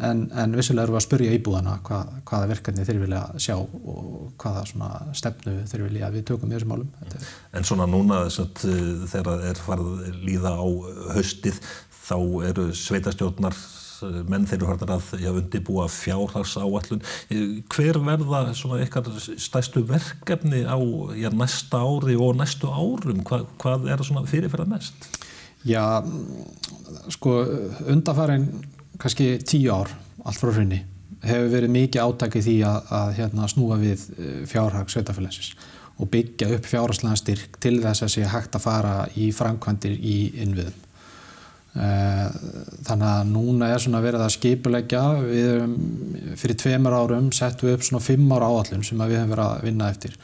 en, 0.03 0.27
en 0.37 0.53
vissulega 0.57 0.85
eru 0.85 0.95
við 0.95 0.99
að 0.99 1.05
spyrja 1.07 1.37
íbúðana 1.37 1.77
hvað, 1.87 2.11
hvaða 2.29 2.49
verkefni 2.51 2.85
þeir 2.87 3.01
vilja 3.05 3.23
sjá 3.41 3.55
og 3.57 4.35
hvaða 4.41 4.91
stefnu 5.17 5.55
þeir 5.69 5.85
vilja 5.87 6.09
að 6.09 6.19
við 6.19 6.27
tökum 6.31 6.51
í 6.51 6.57
þessum 6.57 6.73
málum. 6.75 6.91
En 7.57 7.67
svona 7.67 7.89
núna 7.89 8.21
satt, 8.33 8.61
þegar 8.61 9.47
er 9.49 9.65
farið 9.65 10.21
líða 10.21 10.53
á 10.53 10.67
haustið 11.17 11.59
þá 12.07 12.17
eru 12.51 12.69
sveitastjórnar 12.77 13.57
menn 14.29 14.45
þeir 14.45 14.59
eru 14.59 14.69
hörðar 14.69 14.91
að 14.97 15.07
já, 15.23 15.29
undibúa 15.31 15.87
fjárhags 15.89 16.53
áallun. 16.59 17.01
Hver 17.73 17.97
verða 18.05 18.41
svona 18.57 18.81
eitthvað 18.83 19.17
stæstu 19.41 19.81
verkefni 19.89 20.63
á 20.69 20.77
já, 21.17 21.31
næsta 21.33 21.81
ári 21.81 22.17
og 22.19 22.37
næstu 22.37 22.69
árum? 22.69 23.23
Hva, 23.25 23.41
hvað 23.61 23.89
er 23.89 24.03
það 24.05 24.29
fyrirferðar 24.29 24.69
mest? 24.75 25.09
Já, 25.65 26.05
sko 27.11 27.39
undarfærin 27.89 28.51
kannski 29.01 29.37
tíu 29.45 29.73
ár, 29.73 29.91
allt 30.25 30.41
frá 30.41 30.51
hrunni, 30.53 30.81
hefur 31.25 31.51
verið 31.51 31.73
mikið 31.73 32.03
átækið 32.03 32.47
því 32.47 32.55
að, 32.67 32.91
að 32.99 33.13
hérna, 33.19 33.49
snúa 33.51 33.77
við 33.81 34.07
eh, 34.17 34.41
fjárhag 34.49 34.91
sveitafélagsins 34.93 35.53
og 35.97 36.09
byggja 36.13 36.51
upp 36.53 36.67
fjárhagslega 36.69 37.17
styrk 37.17 37.55
til 37.63 37.79
þess 37.81 38.05
að 38.05 38.11
sé 38.13 38.27
hægt 38.29 38.57
að 38.57 38.67
fara 38.67 38.97
í 39.17 39.31
framkvæmdir 39.33 39.95
í 39.97 40.17
innviðum. 40.43 40.83
Eh, 41.77 42.27
þannig 42.85 43.07
að 43.09 43.31
núna 43.31 43.71
er 43.73 43.81
svona 43.81 44.01
verið 44.01 44.23
að 44.25 44.33
skipulegja, 44.37 45.03
við 45.25 45.49
erum 45.55 45.75
fyrir 46.39 46.59
tveimur 46.61 46.95
árum 46.97 47.31
settum 47.35 47.69
við 47.69 47.77
upp 47.77 47.87
svona 47.87 48.05
fimm 48.05 48.31
ára 48.33 48.49
áallun 48.49 48.85
sem 48.85 49.01
við 49.03 49.17
hefum 49.19 49.33
verið 49.33 49.45
að 49.47 49.65
vinna 49.67 49.89
eftir 49.93 50.17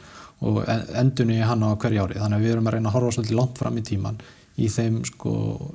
og 0.44 0.64
endunni 0.98 1.38
hann 1.46 1.62
á 1.62 1.70
hverja 1.78 2.06
ári. 2.06 2.18
Þannig 2.20 2.40
að 2.40 2.46
við 2.46 2.54
erum 2.54 2.66
að 2.68 2.74
reyna 2.74 2.90
að 2.90 2.96
horfa 2.98 3.14
svolítið 3.16 3.38
langt 3.38 3.60
fram 3.60 3.78
í 3.78 3.84
tíman 3.86 4.18
í 4.54 4.68
þeim 4.70 4.98
sko, 5.08 5.32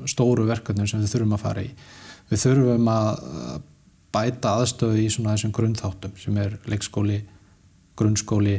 stóru 0.08 0.46
verkefnum 0.48 0.88
sem 0.88 1.01
við 1.03 1.13
þurfum 1.13 1.36
að 1.36 1.44
fara 1.44 1.63
í 1.63 1.72
við 2.29 2.43
þurfum 2.45 2.89
að 2.93 3.09
bæta 4.13 4.55
aðstöðu 4.57 5.03
í 5.03 5.09
svona 5.13 5.36
þessum 5.36 5.53
grunnþáttum 5.55 6.15
sem 6.17 6.38
er 6.41 6.55
leikskóli, 6.69 7.19
grunnskóli, 8.00 8.55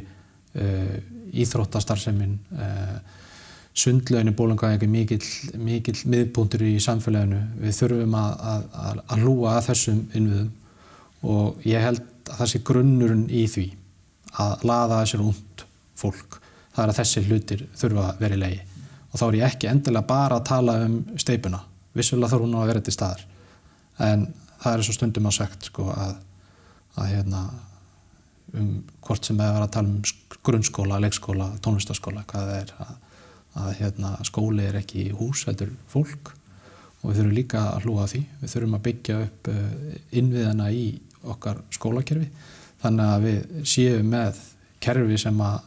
uh, 0.58 0.94
íþróttastarfseminn, 1.42 2.36
uh, 2.54 2.96
sundleginu 3.80 4.34
bólunga 4.36 4.72
ekki 4.74 4.88
mikill, 4.90 5.22
mikill 5.58 5.98
miðbúndur 6.10 6.64
í 6.66 6.74
samfélaginu. 6.82 7.40
Við 7.62 7.76
þurfum 7.78 8.16
að, 8.18 8.46
að, 8.52 9.02
að 9.14 9.24
lúa 9.26 9.56
að 9.56 9.68
þessum 9.70 10.02
innviðum 10.18 10.50
og 11.30 11.66
ég 11.68 11.84
held 11.84 12.04
að 12.30 12.42
það 12.42 12.52
sé 12.52 12.62
grunnurinn 12.66 13.26
í 13.30 13.46
því 13.50 13.66
að 14.40 14.66
laða 14.70 15.00
þessir 15.02 15.24
út 15.26 15.64
fólk. 15.98 16.38
Það 16.70 16.84
er 16.84 16.92
að 16.92 17.00
þessi 17.00 17.24
hlutir 17.26 17.64
þurfa 17.78 18.06
að 18.06 18.22
vera 18.22 18.36
í 18.36 18.42
leiði 18.44 18.60
og 19.10 19.18
þá 19.18 19.24
er 19.26 19.36
ég 19.40 19.48
ekki 19.48 19.66
endilega 19.66 20.06
bara 20.06 20.36
að 20.38 20.46
tala 20.46 20.76
um 20.84 20.92
steipuna. 21.18 21.58
Vissulega 21.98 22.30
þarf 22.30 22.44
hún 22.44 22.58
að 22.60 22.68
vera 22.70 22.82
til 22.86 22.94
staðar 22.94 23.24
en 24.06 24.26
það 24.60 24.72
er 24.72 24.86
svo 24.86 24.96
stundum 24.96 25.28
á 25.28 25.32
sagt 25.34 25.70
sko, 25.70 25.88
að, 25.92 26.16
að 26.96 27.12
hérna, 27.14 27.44
um 28.56 28.72
hvort 29.06 29.26
sem 29.28 29.38
við 29.38 29.46
erum 29.46 29.66
að 29.66 29.72
tala 29.76 29.92
um 29.92 30.40
grunnskóla, 30.46 31.00
leikskóla, 31.04 31.48
tónlistaskóla 31.64 32.24
hvað 32.28 32.50
það 32.50 32.58
er 32.58 32.74
að, 32.84 32.92
að 33.60 33.72
hérna, 33.80 34.12
skóli 34.26 34.66
er 34.66 34.78
ekki 34.80 35.10
hús, 35.16 35.44
þetta 35.48 35.66
er 35.66 35.74
fólk. 35.90 36.34
Og 37.00 37.10
við 37.10 37.20
þurfum 37.20 37.36
líka 37.36 37.60
að 37.70 37.86
hlúa 37.86 38.06
því. 38.10 38.18
Við 38.42 38.52
þurfum 38.52 38.76
að 38.76 38.82
byggja 38.86 39.18
upp 39.24 39.48
eh, 39.48 39.94
innviðana 40.20 40.66
í 40.76 40.86
okkar 41.32 41.62
skólakerfi. 41.72 42.26
Þannig 42.82 43.12
að 43.14 43.24
við 43.24 43.62
séum 43.68 44.10
með 44.12 44.40
kerfi 44.84 45.16
sem 45.20 45.40
að 45.44 45.62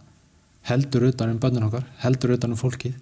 heldur 0.70 1.10
utan 1.10 1.34
um 1.34 1.42
bönnun 1.42 1.68
okkar, 1.68 1.88
heldur 2.04 2.36
utan 2.38 2.54
um 2.56 2.60
fólkið 2.60 2.96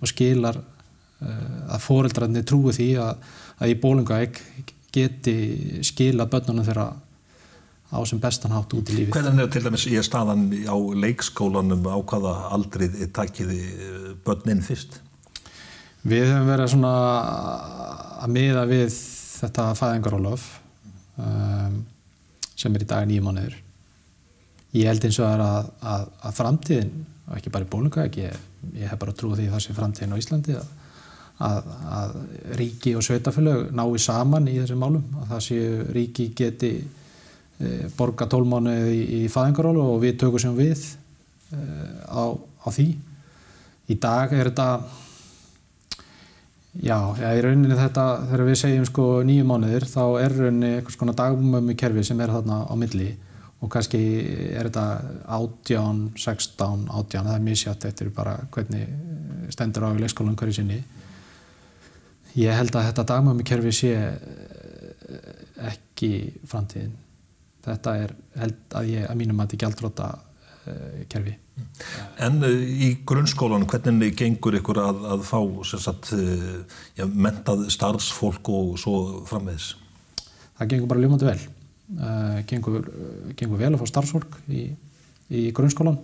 og 0.00 0.08
skilar 0.08 0.56
uh, 0.60 1.74
að 1.74 1.82
fóreldrarnir 1.84 2.46
trúi 2.48 2.72
því 2.76 2.90
að 3.02 3.24
að 3.60 3.74
í 3.74 3.76
bólungaeg 3.80 4.40
geti 4.90 5.36
skila 5.86 6.26
börnunum 6.30 6.66
þeirra 6.66 6.88
á 7.90 7.98
sem 8.06 8.20
bestan 8.22 8.54
hátt 8.54 8.72
út 8.74 8.90
í 8.90 8.96
lífi. 8.96 9.12
Hvernig 9.14 9.44
er 9.44 9.52
til 9.52 9.64
dæmis 9.66 9.86
í 9.90 9.96
staðan 10.06 10.48
á 10.66 10.76
leikskólanum 11.04 11.86
á 11.90 11.98
hvaða 11.98 12.34
aldrið 12.54 13.00
takkiði 13.14 13.60
börnin 14.26 14.62
fyrst? 14.64 15.00
Við 16.06 16.30
höfum 16.30 16.48
verið 16.48 16.70
svona 16.72 16.92
að 18.24 18.32
miða 18.32 18.62
við 18.70 18.94
þetta 18.94 19.66
fæðingarólof 19.76 20.46
um, 21.20 21.80
sem 22.56 22.76
er 22.76 22.84
í 22.84 22.88
dag 22.88 23.08
nýjum 23.08 23.28
mánuður. 23.28 23.58
Ég 24.76 24.86
held 24.86 25.04
eins 25.04 25.18
og 25.18 25.26
að, 25.26 25.70
að, 25.82 26.06
að 26.28 26.36
framtíðin, 26.38 26.92
og 27.26 27.36
ekki 27.36 27.52
bara 27.52 27.66
í 27.66 27.70
bólungaeg, 27.72 28.18
ég, 28.22 28.44
ég 28.78 28.92
hef 28.92 29.00
bara 29.02 29.16
trúið 29.18 29.42
því 29.42 29.48
það 29.50 29.64
sé 29.64 29.76
framtíðin 29.76 30.14
á 30.14 30.20
Íslandi, 30.22 30.56
að 30.60 30.89
að, 31.40 31.68
að 31.96 32.16
ríki 32.60 32.94
og 32.98 33.04
sveitafélög 33.04 33.68
nái 33.76 34.00
saman 34.02 34.48
í 34.50 34.58
þessum 34.60 34.82
málum 34.84 35.20
að 35.22 35.28
það 35.34 35.44
séu 35.46 35.84
ríki 35.96 36.30
geti 36.36 36.72
e, 36.80 37.70
borga 37.96 38.28
tólmánu 38.30 38.74
í, 38.92 39.00
í 39.20 39.28
fæðingarólu 39.32 39.86
og 39.94 40.02
við 40.04 40.18
tökum 40.20 40.42
sem 40.42 40.56
við 40.58 40.82
e, 40.84 41.60
á, 42.12 42.24
á 42.36 42.68
því. 42.68 42.88
Í 43.90 43.96
dag 44.00 44.34
er 44.36 44.52
þetta 44.52 44.68
já, 46.78 46.98
já 47.18 47.32
í 47.34 47.42
rauninni 47.46 47.78
þetta 47.78 48.06
þegar 48.28 48.46
við 48.50 48.60
segjum 48.60 48.86
sko 48.90 49.08
nýju 49.26 49.48
mánuðir 49.48 49.88
þá 49.90 50.04
er 50.20 50.36
rauninni 50.36 50.76
eitthvað 50.76 50.98
svona 50.98 51.18
dagmömmu 51.24 51.76
kerfi 51.80 52.06
sem 52.06 52.20
er 52.20 52.36
þarna 52.36 52.62
á 52.68 52.74
milli 52.78 53.10
og 53.60 53.68
kannski 53.72 54.00
er 54.56 54.68
þetta 54.68 54.84
átján, 55.36 56.06
sextán, 56.20 56.86
átján 56.88 57.26
það 57.28 57.34
er 57.36 57.44
mísjátt 57.44 57.84
eftir 57.90 58.12
bara 58.14 58.38
hvernig 58.52 59.52
stendur 59.52 59.88
á 59.88 59.96
í 59.96 60.00
leikskólan 60.00 60.38
hverju 60.38 60.60
sinni 60.60 60.80
Ég 62.38 62.54
held 62.54 62.74
að 62.76 62.88
þetta 62.90 63.06
dagmömmukerfi 63.10 63.72
sé 63.74 63.92
eh, 63.98 65.30
ekki 65.70 66.10
framtíðin. 66.48 66.92
Þetta 67.64 67.94
er 68.04 68.12
held 68.40 68.76
að 68.78 68.90
ég 68.92 69.06
að 69.10 69.18
mínum 69.20 69.40
að 69.40 69.50
þetta 69.50 69.56
er 69.56 69.62
gældróta 69.66 70.06
uh, 70.16 71.00
kerfi. 71.12 71.34
En 72.24 72.38
uh, 72.46 72.62
í 72.86 72.88
grunnskólanum, 73.04 73.68
hvernig 73.68 74.14
gengur 74.16 74.56
ykkur 74.56 74.80
að, 74.80 75.02
að 75.12 75.26
fá 75.28 75.40
sagt, 75.74 76.14
ja, 76.96 77.04
mentað 77.04 77.66
starfsfólk 77.74 78.48
og 78.54 78.78
svo 78.80 78.94
framvegs? 79.28 79.74
Það 80.56 80.72
gengur 80.72 80.92
bara 80.94 81.04
ljómandi 81.04 81.28
vel. 81.28 81.42
Gengur, 82.48 82.88
gengur 83.36 83.60
vel 83.60 83.74
að 83.74 83.82
fá 83.82 83.92
starfsfólk 83.92 84.40
í, 84.48 84.70
í 85.28 85.48
grunnskólan. 85.56 86.00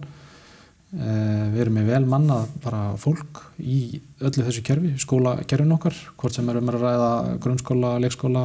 Eh, 0.96 1.48
við 1.52 1.60
erum 1.60 1.74
með 1.76 1.88
vel 1.90 2.04
mannað 2.08 2.52
bara 2.64 2.80
fólk 2.96 3.42
í 3.60 3.98
öllu 4.24 4.44
þessu 4.46 4.62
kerfi, 4.64 4.94
skólakerfin 5.02 5.74
okkar, 5.76 5.96
hvort 6.16 6.32
sem 6.32 6.48
erum 6.48 6.70
að 6.72 6.78
ræða 6.80 7.10
grunnskóla, 7.44 7.90
leikskóla, 8.00 8.44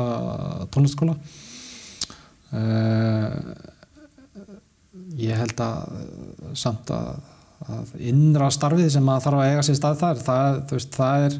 tónlistskóla. 0.73 1.15
Eh, 2.51 3.37
ég 5.21 5.39
held 5.39 5.63
að 5.63 5.95
samt 6.59 6.91
að, 6.91 7.23
að 7.71 7.95
innra 8.11 8.51
starfið 8.51 8.91
sem 8.97 9.13
að 9.13 9.23
þarf 9.29 9.39
að 9.39 9.53
eiga 9.53 9.65
sér 9.69 9.79
stað 9.79 10.03
þar, 10.03 10.23
það, 10.27 10.61
veist, 10.73 10.99
það 10.99 11.27
er 11.29 11.39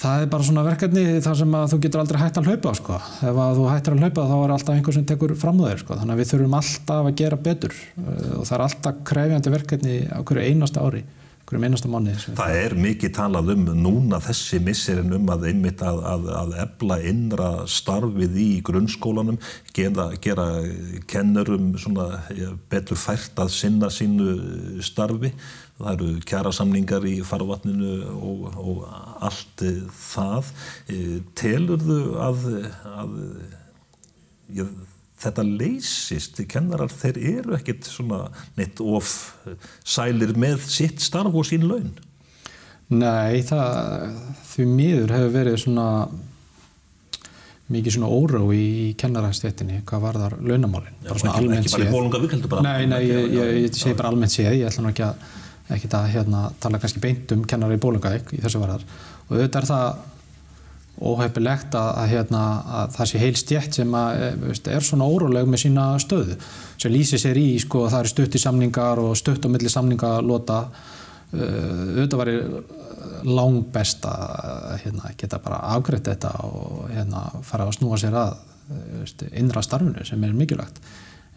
það 0.00 0.24
er 0.24 0.32
bara 0.32 0.46
svona 0.46 0.64
verkefni 0.64 1.04
þar 1.24 1.38
sem 1.42 1.54
að 1.58 1.70
þú 1.74 1.78
getur 1.84 2.02
aldrei 2.02 2.20
hægt 2.22 2.40
að 2.40 2.50
hlaupa 2.50 2.74
sko. 2.78 2.98
ef 3.28 3.40
að 3.44 3.60
þú 3.60 3.68
hættir 3.68 3.96
að 3.96 4.04
hlaupa 4.04 4.26
þá 4.30 4.36
er 4.38 4.54
alltaf 4.56 4.74
einhver 4.76 4.96
sem 4.96 5.06
tekur 5.08 5.36
fram 5.38 5.60
þér 5.60 5.82
sko. 5.84 6.00
þannig 6.00 6.16
að 6.16 6.22
við 6.22 6.30
þurfum 6.32 6.58
alltaf 6.60 7.08
að 7.10 7.16
gera 7.20 7.40
betur 7.48 7.74
uh, 7.76 8.36
og 8.40 8.44
það 8.48 8.54
er 8.56 8.66
alltaf 8.66 9.00
krefjandi 9.10 9.56
verkefni 9.56 9.96
á 10.08 10.20
hverju 10.20 10.46
einasta 10.46 10.84
ári 10.84 11.04
hverjum 11.50 11.66
einasta 11.66 11.90
manni 11.90 12.14
Það 12.22 12.56
er 12.60 12.74
mikið 12.78 13.12
talað 13.16 13.52
um 13.56 13.64
núna 13.82 14.20
þessi 14.22 14.60
missirinn 14.62 15.16
um 15.16 15.32
að 15.34 15.48
einmitt 15.50 15.82
að, 15.82 15.98
að, 16.12 16.28
að 16.40 16.52
ebla 16.62 16.98
innra 17.10 17.48
starfið 17.70 18.36
í 18.38 18.50
grunnskólanum 18.66 19.40
gera, 19.76 20.10
gera 20.22 20.46
kennurum 21.10 21.72
betur 22.70 23.00
fært 23.00 23.42
að 23.42 23.50
sinna 23.56 23.90
sínu 23.92 24.36
starfi 24.84 25.32
það 25.80 25.92
eru 25.94 26.10
kjara 26.28 26.52
samningar 26.54 27.06
í 27.08 27.16
farvatninu 27.26 27.96
og, 28.16 28.46
og 28.60 28.84
allt 29.26 29.64
það. 29.96 30.52
E, 30.86 31.00
telur 31.38 31.82
þú 31.82 31.98
að, 32.20 32.46
að 32.90 33.16
ég, 34.60 34.70
þetta 35.24 35.46
leysist, 35.46 36.40
kennarar 36.50 36.92
þeir 36.92 37.20
eru 37.34 37.56
ekkit 37.58 37.88
svona 37.88 38.26
neitt 38.58 38.80
of 38.84 39.10
sælir 39.84 40.36
með 40.38 40.64
sitt 40.68 41.02
starf 41.04 41.36
og 41.36 41.48
sín 41.48 41.68
laun. 41.68 41.92
Nei, 42.90 43.44
það 43.46 44.16
því 44.50 44.66
miður 44.66 45.14
hefur 45.14 45.32
verið 45.36 45.62
svona 45.62 45.86
mikið 47.70 47.96
svona 47.96 48.08
óró 48.10 48.40
í 48.54 48.94
kennarastjéttinni 48.98 49.84
hvað 49.86 50.02
var 50.02 50.18
þar 50.24 50.36
launamálinn 50.42 50.96
Já, 51.04 51.10
bara 51.12 51.20
svona 51.22 51.58
ekki, 51.60 51.72
bara 51.76 51.86
í 51.86 51.92
bólungavík 51.92 52.34
heldur 52.34 52.50
bara? 52.50 52.64
Nei, 52.66 52.88
nei, 52.90 53.04
ég, 53.06 53.28
ég, 53.36 53.52
ég 53.66 53.78
segi 53.78 53.94
bara 53.98 54.10
almennt 54.10 54.34
séð, 54.34 54.56
ég 54.58 54.66
ætla 54.66 54.82
nú 54.82 54.90
ekki 54.90 55.04
að, 55.06 55.28
ekki 55.74 55.90
að 55.96 56.08
hérna, 56.14 56.46
tala 56.62 56.80
kannski 56.82 57.02
beint 57.02 57.32
um 57.34 57.44
kennari 57.48 57.78
í 57.78 57.82
bólungavík 57.82 58.34
í 58.36 58.40
þessu 58.42 58.62
varðar. 58.62 58.86
Og 59.28 59.36
auðvitað 59.36 59.60
er 59.62 59.68
það 59.70 60.00
óhefilegt 61.00 61.74
að, 61.78 61.90
að, 61.96 62.08
hérna, 62.12 62.42
að 62.80 62.96
það 62.96 63.08
sé 63.10 63.20
heil 63.22 63.36
stjætt 63.38 63.78
sem 63.78 63.94
að, 63.96 64.24
eh, 64.26 64.74
er 64.74 64.84
svona 64.84 65.08
óróleg 65.08 65.48
með 65.48 65.62
sína 65.64 65.86
stöðu 66.02 66.36
sem 66.80 66.92
lýsir 66.92 67.22
sér 67.22 67.40
í, 67.40 67.48
sko, 67.62 67.86
það 67.88 68.04
eru 68.04 68.12
stutt 68.12 68.36
í 68.36 68.42
samningar 68.42 69.00
og 69.00 69.16
stutt 69.18 69.46
á 69.46 69.52
milli 69.52 69.70
samningalota 69.72 70.60
uh, 70.66 71.40
auðvitað 71.40 72.20
var 72.20 72.30
lang 73.28 73.62
best 73.72 74.04
að 74.08 74.80
hérna, 74.84 75.12
geta 75.20 75.40
bara 75.42 75.60
afgreitt 75.74 76.08
þetta 76.08 76.32
og 76.48 76.88
hérna, 76.92 77.26
fara 77.46 77.68
að 77.68 77.76
snúa 77.78 78.00
sér 78.00 78.16
að 78.16 78.34
veist, 79.00 79.24
innra 79.32 79.62
starfinu 79.64 80.04
sem 80.08 80.24
er 80.24 80.36
mikilvægt. 80.36 80.80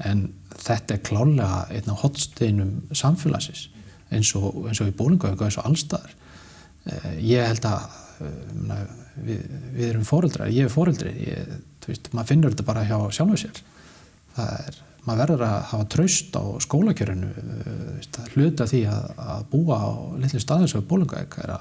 En 0.04 0.26
þetta 0.58 0.96
er 0.96 1.04
klálega 1.06 1.64
einn 1.72 1.92
af 1.94 2.04
hotsteinum 2.04 2.76
samfélagsins 2.96 3.68
eins 4.18 4.34
og, 4.40 4.64
eins 4.70 4.82
og 4.84 4.92
í 4.92 4.98
bólingauðingu 4.98 5.48
eins 5.48 5.60
og 5.62 5.70
allstaðar 5.70 6.14
uh, 6.14 7.14
ég 7.20 7.50
held 7.52 7.70
að 7.70 8.00
uh, 8.24 8.84
við, 9.22 9.44
við 9.74 9.86
erum 9.90 10.08
fóreldrar, 10.08 10.52
ég 10.54 10.68
er 10.68 10.74
fóreldri 10.74 11.14
ég, 11.28 11.54
veist, 11.88 12.10
maður 12.16 12.32
finnur 12.32 12.54
þetta 12.54 12.68
bara 12.68 12.88
hjá 12.88 12.98
sjálfu 13.14 13.40
sér. 13.44 13.62
Það 14.34 14.52
er, 14.58 14.82
maður 15.04 15.24
verður 15.24 15.46
að 15.48 15.56
hafa 15.70 15.88
traust 15.94 16.38
á 16.40 16.44
skólakjörinu 16.64 17.32
hluta 18.34 18.68
því 18.70 18.84
að, 18.90 19.10
að 19.36 19.48
búa 19.52 19.80
á 19.84 19.90
litlu 20.24 20.42
staðins 20.42 20.76
og 20.80 20.86
bólungaeg 20.90 21.38
er, 21.44 21.56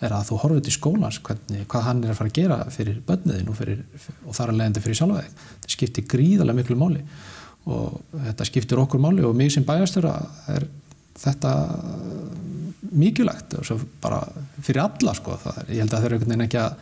er 0.00 0.14
að 0.16 0.30
þú 0.30 0.40
horfið 0.44 0.64
til 0.66 0.76
skólans 0.78 1.20
hvernig, 1.26 1.66
hvað 1.70 1.86
hann 1.86 2.04
er 2.04 2.14
að 2.14 2.20
fara 2.22 2.32
að 2.32 2.38
gera 2.40 2.58
fyrir 2.72 3.02
börniðin 3.06 3.52
og, 3.52 3.60
og 4.24 4.38
þar 4.38 4.54
að 4.54 4.60
leiðandi 4.62 4.84
fyrir 4.86 5.00
sjálfa 5.02 5.26
þig. 5.26 5.44
Þetta 5.52 5.74
skiptir 5.76 6.08
gríðarlega 6.14 6.62
miklu 6.62 6.78
máli 6.80 7.04
og 7.68 7.98
þetta 8.14 8.48
skiptir 8.48 8.80
okkur 8.80 9.02
máli 9.04 9.26
og 9.28 9.36
mig 9.36 9.52
sem 9.52 9.66
bæjastur 9.68 10.08
er 10.08 10.64
þetta 11.18 11.54
mikilvægt 12.98 13.58
bara 14.02 14.22
fyrir 14.62 14.84
alla 14.84 15.14
sko 15.16 15.36
það, 15.42 15.60
ég 15.68 15.82
held 15.82 15.92
að 15.92 15.98
það 15.98 16.06
er 16.06 16.16
einhvern 16.16 16.32
veginn 16.32 16.46
ekki 16.46 16.62
að 16.62 16.78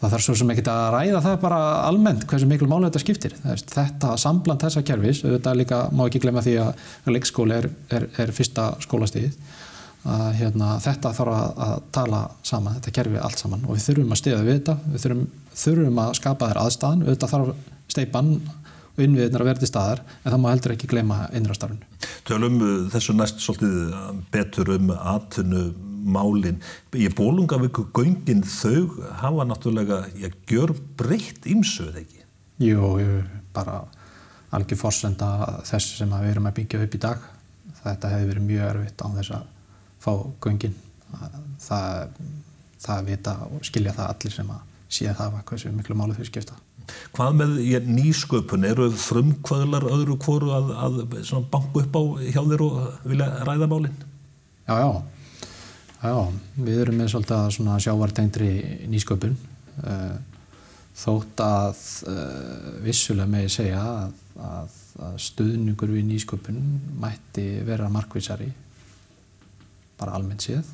það 0.00 0.14
þarf 0.14 0.24
svo 0.24 0.34
sem 0.40 0.50
ekki 0.54 0.64
að 0.72 0.86
ræða 0.94 1.22
það 1.26 1.34
bara 1.42 1.62
almennt 1.84 2.22
hversu 2.28 2.46
miklu 2.48 2.68
máli 2.70 2.88
þetta 2.88 3.02
skiptir. 3.02 3.34
Þetta 3.44 4.14
sambland 4.20 4.62
þessa 4.64 4.82
kervis 4.86 5.20
auðvitað 5.26 5.58
líka 5.60 5.80
má 5.92 6.06
ekki 6.06 6.22
glemja 6.24 6.44
því 6.46 6.54
að 6.62 7.10
leikskóli 7.12 7.58
er, 7.58 7.68
er, 7.92 8.06
er 8.24 8.32
fyrsta 8.36 8.70
skólastíð 8.80 9.34
að 10.08 10.30
hérna, 10.38 10.70
þetta 10.80 11.12
þarf 11.12 11.34
að, 11.36 11.50
að 11.66 11.74
tala 11.92 12.20
saman, 12.48 12.78
þetta 12.78 12.94
kerfi 12.96 13.20
allt 13.20 13.42
saman 13.42 13.66
og 13.66 13.76
við 13.76 13.82
þurfum 13.90 14.14
að 14.14 14.20
stiða 14.22 14.44
við 14.46 14.54
þetta 14.54 14.76
við 14.86 15.02
þurfum, 15.02 15.26
þurfum 15.62 16.00
að 16.00 16.12
skapa 16.16 16.48
þér 16.48 16.60
aðstæðan 16.62 17.02
auðvitað 17.04 17.34
þarf 17.34 17.50
steipan 17.90 18.30
og 18.96 19.04
innviðinar 19.04 19.44
að 19.44 19.50
verði 19.52 19.68
staðar 19.70 20.02
en 20.06 20.32
það 20.32 20.40
má 20.42 20.48
heldur 20.50 20.74
ekki 20.74 20.90
gleyma 20.90 21.20
innrastarfinu. 21.36 21.86
Tölum 22.28 22.58
uh, 22.60 22.72
þessu 22.92 23.14
næst 23.16 23.42
svolítið 23.44 23.94
uh, 23.94 24.10
betur 24.32 24.74
um 24.76 24.92
atvinnu 24.96 25.68
málinn. 26.10 26.60
Í 26.96 27.08
bólungavíku 27.12 27.86
göngin 27.96 28.42
þau 28.46 29.02
hafa 29.20 29.46
náttúrulega 29.48 30.02
ég 30.20 30.36
gjör 30.48 30.72
breytt 30.98 31.48
ímsuð 31.48 32.00
ekki? 32.02 32.24
Jú, 32.60 32.94
bara 33.54 33.82
algjör 34.54 34.80
fórsenda 34.80 35.60
þess 35.68 36.00
sem 36.00 36.10
við 36.10 36.32
erum 36.32 36.48
að 36.50 36.56
byggja 36.60 36.82
upp 36.84 36.96
í 36.96 37.02
dag. 37.02 37.28
Þetta 37.80 38.12
hefur 38.14 38.32
verið 38.32 38.48
mjög 38.48 38.66
erfitt 38.70 39.04
á 39.04 39.06
þess 39.18 39.34
að 39.36 39.46
fá 40.00 40.12
göngin. 40.44 40.74
Það, 41.60 42.18
það 42.80 43.08
vita 43.08 43.36
og 43.48 43.64
skilja 43.66 43.94
það 43.96 44.12
allir 44.14 44.34
sem 44.34 44.52
að 44.54 44.66
sé 44.90 45.14
það 45.14 45.38
hvað 45.46 45.62
sem 45.62 45.76
miklu 45.76 45.96
málu 45.98 46.16
þau 46.18 46.26
skipta. 46.26 46.58
Hvað 47.16 47.38
með 47.40 47.56
nýsköpun? 47.90 48.66
Eru 48.68 48.88
frumkvöðlar 48.94 49.86
öðru 49.90 50.16
hvoru 50.22 50.52
að, 50.54 50.70
að 50.86 51.00
banku 51.52 51.82
upp 51.82 51.98
á 51.98 52.02
hjá 52.30 52.40
þér 52.40 52.64
og 52.66 52.78
vilja 53.10 53.28
ræða 53.48 53.68
málinn? 53.70 53.96
Já, 54.68 54.76
já. 54.78 54.90
já, 56.04 56.14
við 56.56 56.82
erum 56.84 57.00
með 57.00 57.12
svolítið 57.14 57.80
sjávartengri 57.84 58.50
nýsköpun 58.92 59.34
eh, 59.82 60.16
þótt 61.00 61.42
að 61.44 61.84
eh, 62.12 62.70
vissulega 62.86 63.32
með 63.34 63.50
segja 63.56 63.82
að, 63.82 64.16
að, 64.52 64.80
að 65.10 65.20
stuðningur 65.26 65.94
við 65.96 66.08
nýsköpun 66.12 66.64
mætti 67.02 67.48
vera 67.66 67.90
markvísari 67.92 68.50
bara 70.00 70.16
almennt 70.16 70.46
séð. 70.46 70.64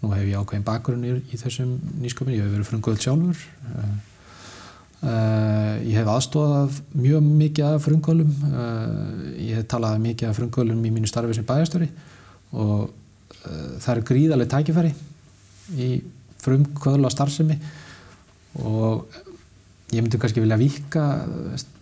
Nú 0.00 0.10
hef 0.14 0.26
ég 0.26 0.40
ákveðin 0.40 0.66
bakgrunn 0.66 1.04
í, 1.04 1.16
í 1.30 1.38
þessum 1.40 1.76
nýsköpun, 2.00 2.34
ég 2.34 2.44
hef 2.44 2.54
verið 2.56 2.72
frumkvöld 2.72 3.04
sjálfur 3.04 3.44
eh, 3.70 3.80
Uh, 3.80 3.98
ég 5.00 5.96
hef 5.96 6.08
aðstofað 6.12 6.80
mjög 6.92 7.24
mikið 7.24 7.66
af 7.70 7.84
frumkvölum, 7.86 8.32
uh, 8.50 9.20
ég 9.40 9.56
hef 9.56 9.68
talað 9.72 10.02
mikið 10.04 10.28
af 10.28 10.36
frumkvölum 10.36 10.82
í 10.84 10.92
mínu 10.92 11.08
starfi 11.08 11.36
sem 11.38 11.46
bæjastöri 11.48 11.88
og 12.52 12.90
uh, 12.90 13.70
það 13.80 13.92
eru 13.94 14.06
gríðarlega 14.10 14.52
tækifæri 14.58 14.92
í 15.80 15.90
frumkvöla 16.44 17.12
starfsemi 17.12 17.56
og 18.60 19.08
ég 19.94 20.02
myndi 20.04 20.20
kannski 20.20 20.44
vilja 20.44 20.60
vika 20.60 21.06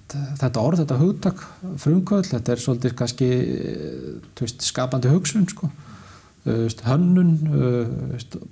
þetta 0.08 0.62
orð, 0.62 0.84
þetta 0.84 1.00
hugtak 1.02 1.42
frumkvöl, 1.82 2.22
þetta 2.24 2.54
er 2.54 2.62
svolítið 2.62 2.94
kannski 2.96 3.28
veist, 4.38 4.62
skapandi 4.64 5.10
hugsun 5.10 5.48
sko 5.50 5.72
hönnun, 6.86 7.30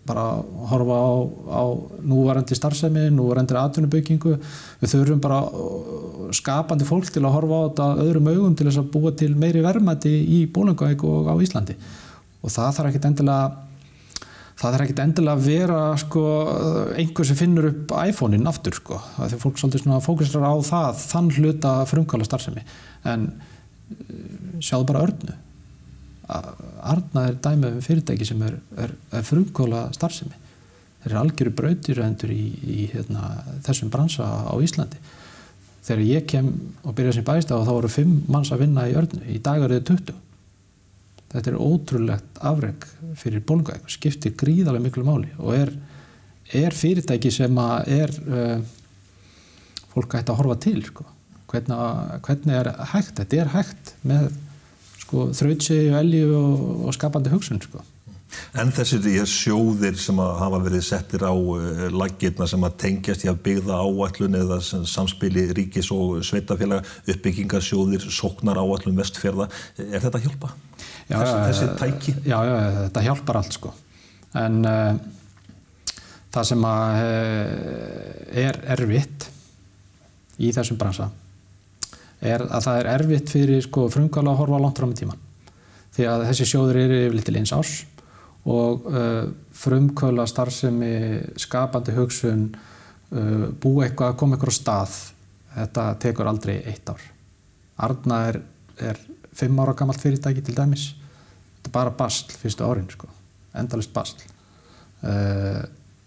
bara 0.07 0.25
horfa 0.71 0.97
á, 0.97 1.15
á 1.49 1.63
núvarandi 2.07 2.57
starfsemi, 2.59 3.07
núvarandi 3.15 3.57
atvinnubökingu. 3.59 4.37
Við 4.81 4.95
þurfum 4.95 5.23
bara 5.25 5.43
skapandi 6.37 6.89
fólk 6.89 7.11
til 7.13 7.25
að 7.25 7.37
horfa 7.37 7.61
á 7.61 7.65
þetta 7.67 7.87
öðrum 8.07 8.33
augum 8.33 8.57
til 8.57 8.69
þess 8.69 8.83
að 8.83 8.91
búa 8.97 9.15
til 9.17 9.33
meiri 9.39 9.63
verðmætti 9.65 10.13
í 10.13 10.43
Bólungavík 10.53 11.07
og 11.07 11.31
á 11.31 11.35
Íslandi. 11.41 11.79
Og 12.43 12.53
það 12.53 12.77
þarf 12.79 12.91
ekkert 12.91 13.09
endilega 13.11 13.47
það 14.57 14.71
þarf 14.73 14.85
ekkert 14.87 15.03
endilega 15.05 15.37
að 15.37 15.49
vera 15.51 15.81
sko, 16.01 16.27
einhver 16.97 17.29
sem 17.29 17.39
finnur 17.39 17.71
upp 17.71 17.97
iPhone-in 18.03 18.49
aftur 18.49 18.77
sko. 18.77 19.01
Þegar 19.19 19.43
fólk 19.43 19.61
svolítið 19.61 19.99
fókusrar 20.05 20.47
á 20.49 20.55
það, 20.65 21.03
þann 21.13 21.33
hluta 21.37 21.75
frumkvæmla 21.91 22.29
starfsemi. 22.29 22.65
En 23.07 23.29
sjáðu 24.65 24.89
bara 24.89 25.05
örnu 25.07 25.37
Arna 26.27 27.29
er 27.29 27.39
dæmið 27.43 27.77
um 27.77 27.85
fyrirtæki 27.85 28.27
sem 28.27 28.41
er, 28.43 28.57
er, 28.83 28.93
er 29.15 29.25
frumkóla 29.27 29.87
starfsemi. 29.95 30.35
Þeir 31.03 31.13
eru 31.13 31.21
algjöru 31.21 31.53
brautiröndur 31.55 32.33
í, 32.35 32.45
í 32.67 32.87
hérna, 32.91 33.29
þessum 33.67 33.93
bransa 33.95 34.27
á 34.27 34.55
Íslandi. 34.59 34.99
Þegar 35.87 36.03
ég 36.03 36.25
kem 36.27 36.49
og 36.83 36.97
byrja 36.99 37.13
sem 37.15 37.27
bæstaf 37.27 37.61
og 37.61 37.69
þá 37.69 37.75
voru 37.77 37.91
fimm 37.93 38.17
manns 38.33 38.51
að 38.51 38.65
vinna 38.65 38.89
í 38.91 38.97
örnu. 38.99 39.21
Í 39.31 39.39
dag 39.39 39.63
eru 39.63 39.79
þau 39.79 39.93
20. 39.93 40.17
Þetta 41.31 41.53
er 41.53 41.59
ótrúlegt 41.63 42.41
afreg 42.51 42.89
fyrir 43.21 43.45
bólungaðeg. 43.47 43.87
Skiptir 43.93 44.35
gríðarlega 44.39 44.83
miklu 44.83 45.07
máli 45.07 45.31
og 45.39 45.55
er, 45.55 45.71
er 46.59 46.75
fyrirtæki 46.75 47.31
sem 47.35 47.61
er 47.61 48.15
uh, 48.27 48.59
fólk 49.95 50.19
ætti 50.19 50.35
að 50.35 50.41
horfa 50.41 50.59
til. 50.67 50.81
Sko. 50.89 51.07
Hvernig, 51.53 51.79
hvernig 52.27 52.59
er 52.59 52.73
hægt? 52.91 53.15
Þetta 53.21 53.41
er 53.45 53.53
hægt 53.55 53.95
með 54.03 54.33
sko, 55.07 55.29
þrautsegi 55.37 55.93
og 55.93 56.01
elju 56.01 56.33
og, 56.37 56.65
og 56.89 56.97
skapandi 56.97 57.33
hugsun 57.33 57.63
sko. 57.63 57.85
En 58.59 58.73
þessir 58.75 59.05
sjóðir 59.31 59.97
sem 60.01 60.19
hafa 60.19 60.59
verið 60.61 60.83
settir 60.85 61.23
á 61.25 61.33
uh, 61.33 61.87
laggirna 61.95 62.49
sem 62.51 62.65
að 62.67 62.79
tengjast 62.83 63.25
í 63.25 63.31
að 63.31 63.39
byggða 63.47 63.79
áallun 63.81 64.39
eða 64.41 64.59
samspili 64.65 65.47
ríkis 65.57 65.89
og 65.95 66.19
sveitafélaga, 66.27 66.85
uppbyggingarsjóðir, 67.07 68.09
sóknar 68.13 68.61
áallun 68.61 68.99
vestfjörða, 68.99 69.49
er 69.79 70.03
þetta 70.03 70.21
að 70.21 70.27
hjálpa? 70.27 70.53
Já, 71.07 71.17
þessi, 71.21 71.37
þessi 71.47 71.69
tæki? 71.81 72.17
Já, 72.27 72.39
já, 72.49 72.57
þetta 72.81 73.05
hjálpar 73.07 73.41
allt 73.41 73.57
sko. 73.57 73.73
En 74.37 74.59
uh, 74.69 74.99
það 76.35 76.51
sem 76.51 76.67
að, 76.73 77.05
uh, 77.05 78.41
er 78.47 78.61
erfitt 78.77 79.31
í 80.43 80.51
þessum 80.53 80.81
bransa 80.81 81.09
er 82.21 82.47
að 82.47 82.65
það 82.65 82.81
er 82.81 82.91
erfitt 82.95 83.33
fyrir 83.33 83.65
sko, 83.65 83.89
frumkvæla 83.93 84.33
að 84.33 84.41
horfa 84.41 84.63
langt 84.63 84.81
fram 84.81 84.95
í 84.95 84.99
tíman 85.03 85.23
því 85.97 86.09
að 86.13 86.25
þessi 86.31 86.49
sjóður 86.51 86.79
eru 86.81 87.03
yfirleitt 87.07 87.29
til 87.29 87.37
eins 87.41 87.53
árs 87.57 87.75
og 88.47 88.87
uh, 88.91 89.27
frumkvæla 89.57 90.27
starfsemi 90.31 90.95
skapandi 91.41 91.95
hugsun 91.97 92.49
uh, 92.53 93.47
búa 93.63 93.87
eitthvað 93.87 94.13
að 94.13 94.19
koma 94.21 94.37
eitthvað 94.37 94.55
á 94.55 94.59
stað 94.61 94.97
þetta 95.57 95.87
tekur 96.03 96.29
aldrei 96.29 96.57
eitt 96.69 96.93
ár. 96.93 97.03
Arna 97.87 98.21
er, 98.29 98.39
er 98.77 99.01
fimm 99.37 99.59
ára 99.61 99.75
gammalt 99.77 100.03
fyrirtæki 100.03 100.45
til 100.45 100.57
dæmis. 100.57 100.91
Þetta 101.57 101.71
er 101.71 101.75
bara 101.75 101.95
basl 101.97 102.37
fyrstu 102.37 102.67
árin 102.67 102.89
sko. 102.93 103.09
endalist 103.57 103.93
basl. 103.95 104.21
Uh, 105.01 105.65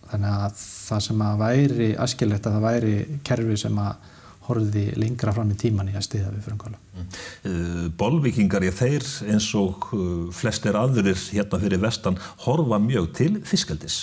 þannig 0.10 0.45
að 0.45 0.62
það 0.62 1.04
sem 1.06 1.26
að 1.26 1.41
væri 1.43 1.89
askilegt 2.06 2.48
að 2.48 2.58
það 2.58 2.67
væri 2.67 2.95
kerfi 3.26 3.58
sem 3.58 3.82
að 3.82 4.09
horfiði 4.50 4.86
lengra 5.00 5.34
fram 5.36 5.54
í 5.54 5.58
tíman 5.60 5.92
í 5.92 5.96
að 5.96 6.06
stiða 6.08 6.34
við 6.34 6.50
frumkvæla. 6.50 6.82
Mm. 6.98 7.88
Bolvikingar, 8.00 8.66
ég 8.68 8.76
þeir 8.76 9.08
eins 9.30 9.50
og 9.58 9.90
flestir 10.36 10.78
aðurir 10.80 11.18
hérna 11.32 11.62
fyrir 11.62 11.84
vestan 11.84 12.20
horfa 12.46 12.82
mjög 12.84 13.10
til 13.20 13.32
fiskaldis. 13.48 14.02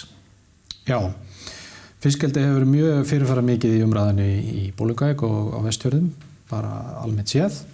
Já, 0.87 0.99
fiskaldi 2.03 2.45
hefur 2.47 2.67
mjög 2.71 3.07
fyrirfæra 3.11 3.45
mikið 3.47 3.79
í 3.79 3.87
umræðinu 3.87 4.29
í 4.33 4.67
Bólungæk 4.79 5.27
og 5.27 5.57
á 5.57 5.61
vestjörðum, 5.67 6.13
bara 6.51 6.75
almennt 7.03 7.35
séð. 7.35 7.65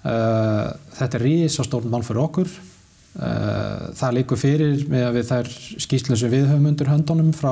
Þetta 0.00 1.16
er 1.16 1.24
rísastórn 1.26 1.90
mál 1.92 2.04
fyrir 2.06 2.24
okkur 2.24 2.50
Eh, 2.50 2.69
það 3.10 4.12
líkur 4.14 4.38
fyrir 4.38 4.84
með 4.90 5.06
að 5.08 5.16
við 5.16 5.24
þær 5.30 5.48
skýslu 5.82 6.16
sem 6.18 6.30
við 6.30 6.44
höfum 6.46 6.68
undir 6.70 6.90
höndunum 6.92 7.32
frá 7.34 7.50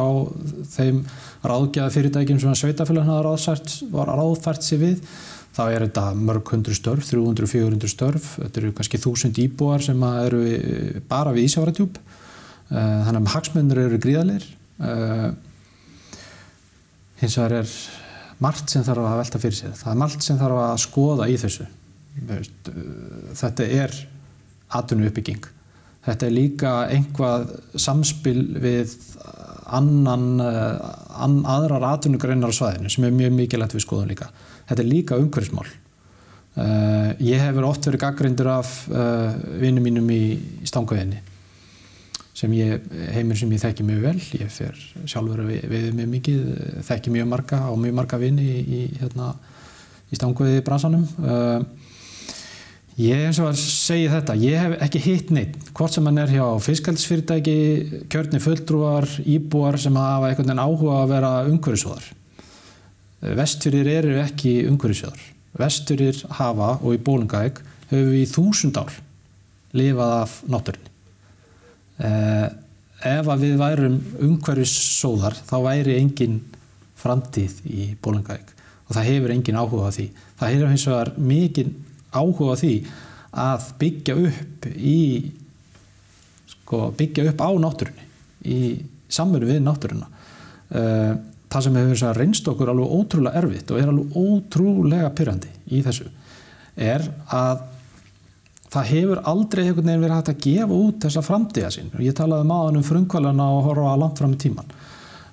þeim 0.71 1.01
ráðgjaða 1.43 1.95
fyrirtækjum 1.97 2.39
sem 2.43 2.55
sveitafélagin 2.61 3.91
var 3.91 4.13
ráðfært 4.15 4.63
sér 4.67 4.83
við. 4.85 5.03
Þá 5.59 5.63
er 5.73 5.83
þetta 5.89 6.05
mörg 6.15 6.51
hundru 6.55 6.75
störf 6.77 7.09
300-400 7.09 7.91
störf, 7.91 8.27
þetta 8.39 8.61
eru 8.61 8.75
kannski 8.79 9.01
þúsund 9.03 9.39
íbúar 9.43 9.83
sem 9.83 10.03
eru 10.07 10.43
bara 11.11 11.33
við 11.35 11.49
Ísjávaratjúb 11.49 11.99
eh, 11.99 13.01
þannig 13.09 13.25
að 13.25 13.33
hagsmennur 13.33 13.81
eru 13.83 13.99
gríðalir 14.05 14.45
eh, 14.47 15.33
hins 17.19 17.39
vegar 17.41 17.57
er 17.65 17.73
margt 18.39 18.71
sem 18.71 18.87
þarf 18.87 19.09
að 19.09 19.19
velta 19.25 19.43
fyrir 19.43 19.59
sér. 19.59 19.75
Það 19.81 19.93
er 19.93 20.01
margt 20.05 20.29
sem 20.29 20.39
þarf 20.39 20.63
að 20.69 20.77
skoða 20.85 21.27
í 21.27 21.35
þessu. 21.43 21.67
Þetta 23.39 23.67
er 23.67 23.99
atvinnu 24.75 25.09
uppbygging. 25.09 25.47
Þetta 26.09 26.27
er 26.27 26.35
líka 26.35 26.73
einhvað 26.89 27.51
samspil 27.77 28.41
við 28.63 28.95
annan, 29.69 30.41
eh, 30.41 30.79
an, 31.21 31.43
aðrar 31.45 31.85
atvinnugreinar 31.93 32.53
á 32.53 32.57
svæðinu 32.57 32.91
sem 32.93 33.05
er 33.05 33.13
mjög 33.13 33.35
mikilvægt 33.37 33.77
við 33.77 33.85
skoðum 33.85 34.13
líka. 34.13 34.31
Þetta 34.69 34.83
er 34.85 34.89
líka 34.89 35.19
umhverfismál. 35.21 35.69
Uh, 36.59 37.13
ég 37.23 37.39
hefur 37.39 37.69
oft 37.69 37.85
verið 37.87 38.01
gaggreindur 38.03 38.49
af 38.51 38.71
uh, 38.91 39.37
vinnum 39.61 39.85
mínum 39.85 40.09
í, 40.11 40.35
í 40.59 40.67
stangaðinni 40.67 41.21
sem 42.35 42.51
ég, 42.57 42.83
heimur 43.15 43.39
sem 43.39 43.53
ég 43.55 43.63
þekki 43.63 43.87
mjög 43.87 44.01
vel. 44.09 44.17
Ég 44.41 44.51
fer 44.51 44.81
sjálfur 45.07 45.45
við, 45.47 45.69
við 45.71 45.87
mjög 45.95 46.09
mikið, 46.17 46.41
þekki 46.89 47.13
mjög 47.15 47.29
marga 47.31 47.61
og 47.71 47.79
mjög 47.79 47.95
marga 48.01 48.19
vinni 48.19 48.49
í, 48.49 48.59
í, 48.65 48.81
hérna, 48.99 49.29
í 50.11 50.19
stangaði 50.19 50.65
bransanum. 50.67 51.07
Uh, 51.23 51.63
Ég 52.99 53.29
eins 53.29 53.39
og 53.39 53.53
að 53.53 53.61
segja 53.63 54.11
þetta, 54.17 54.35
ég 54.43 54.59
hef 54.59 54.73
ekki 54.83 55.01
hitt 55.05 55.29
neitt, 55.31 55.53
hvort 55.71 55.95
sem 55.95 56.07
hann 56.09 56.17
er 56.19 56.33
hjá 56.35 56.43
fiskaldisfyrirtæki, 56.65 57.55
kjörni 58.11 58.41
fulltrúar, 58.43 59.07
íbúar 59.23 59.79
sem 59.79 59.95
hafa 59.95 60.33
einhvern 60.33 60.51
veginn 60.51 60.63
áhuga 60.65 60.97
að 61.05 61.13
vera 61.13 61.31
umhverfisóðar. 61.47 62.09
Vestfyrir 63.39 63.93
eru 63.93 64.19
ekki 64.19 64.57
umhverfisóðar. 64.67 65.23
Vestfyrir 65.63 66.25
hafa 66.41 66.75
og 66.83 66.97
í 66.97 67.01
bólungæk 67.07 67.63
höfum 67.93 68.11
við 68.11 68.19
í 68.25 68.27
þúsund 68.35 68.83
ár 68.83 68.99
lifað 69.79 70.19
af 70.19 70.37
náttúrinni. 70.51 70.95
Eh, 72.03 72.47
ef 73.15 73.31
að 73.31 73.47
við 73.47 73.59
værum 73.63 73.99
umhverfisóðar 74.27 75.39
þá 75.47 75.59
væri 75.71 76.01
engin 76.03 76.41
framtíð 76.99 77.61
í 77.71 77.93
bólungæk 78.03 78.57
og 78.89 78.97
það 78.97 79.13
hefur 79.13 79.35
engin 79.39 79.63
áhuga 79.63 79.87
á 79.87 79.95
því. 79.95 80.09
Það 80.41 80.57
hefur 80.57 80.75
hins 80.75 80.89
vegar 80.91 81.19
mikinn 81.31 81.77
áhuga 82.13 82.57
því 82.61 82.75
að 83.39 83.67
byggja 83.81 84.19
upp 84.29 84.69
í 84.75 85.01
sko, 86.49 86.89
byggja 86.97 87.29
upp 87.33 87.43
á 87.45 87.51
náttúrunni 87.61 88.07
í 88.49 88.61
samverðu 89.13 89.53
við 89.53 89.65
náttúruna. 89.65 90.09
Eh, 90.69 91.13
það 91.49 91.65
sem 91.65 91.81
hefur 91.81 92.19
reynst 92.19 92.49
okkur 92.51 92.73
alveg 92.73 92.95
ótrúlega 92.99 93.41
erfitt 93.41 93.73
og 93.73 93.81
er 93.81 93.91
alveg 93.93 94.17
ótrúlega 94.21 95.11
pyrrandi 95.17 95.53
í 95.73 95.83
þessu 95.85 96.09
er 96.79 97.05
að 97.35 97.65
það 98.69 98.91
hefur 98.93 99.23
aldrei 99.31 99.63
einhvern 99.65 99.89
veginn 99.89 100.05
verið 100.05 100.19
hægt 100.19 100.33
að 100.35 100.43
gefa 100.45 100.79
út 100.79 101.05
þessa 101.07 101.25
framtíða 101.25 101.71
sín. 101.73 101.91
Og 101.97 102.05
ég 102.05 102.17
talaði 102.17 102.49
maður 102.51 102.79
um 102.79 102.87
frumkvælarna 102.87 103.47
og 103.57 103.63
horfa 103.71 103.95
langt 104.03 104.21
fram 104.21 104.35
í 104.37 104.41
tíman 104.45 104.73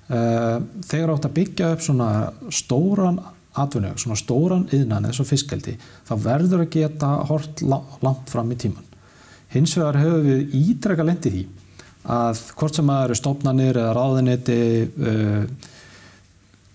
eh, 0.08 0.56
þegar 0.88 1.12
átt 1.14 1.28
að 1.28 1.36
byggja 1.36 1.72
upp 1.74 1.84
svona 1.84 2.10
stóran 2.48 3.20
atvinnug, 3.56 3.98
svona 4.00 4.18
stóran 4.20 4.66
yðnan 4.74 5.08
eins 5.08 5.20
og 5.22 5.28
fiskeldi, 5.28 5.76
þá 6.08 6.14
verður 6.24 6.64
að 6.64 6.72
geta 6.76 7.12
hort 7.30 7.62
langt 7.64 8.32
fram 8.32 8.52
í 8.52 8.58
tíman. 8.60 8.84
Hins 9.52 9.76
vegar 9.78 10.00
höfum 10.02 10.26
við 10.26 10.56
ídrega 10.58 11.06
lendið 11.06 11.40
í 11.40 11.44
að 12.06 12.42
hvort 12.58 12.76
sem 12.78 12.90
það 12.90 13.04
eru 13.04 13.18
stofnanir 13.18 13.80
eða 13.80 13.94
ráðiniti, 13.96 14.58
uh, 14.86 15.72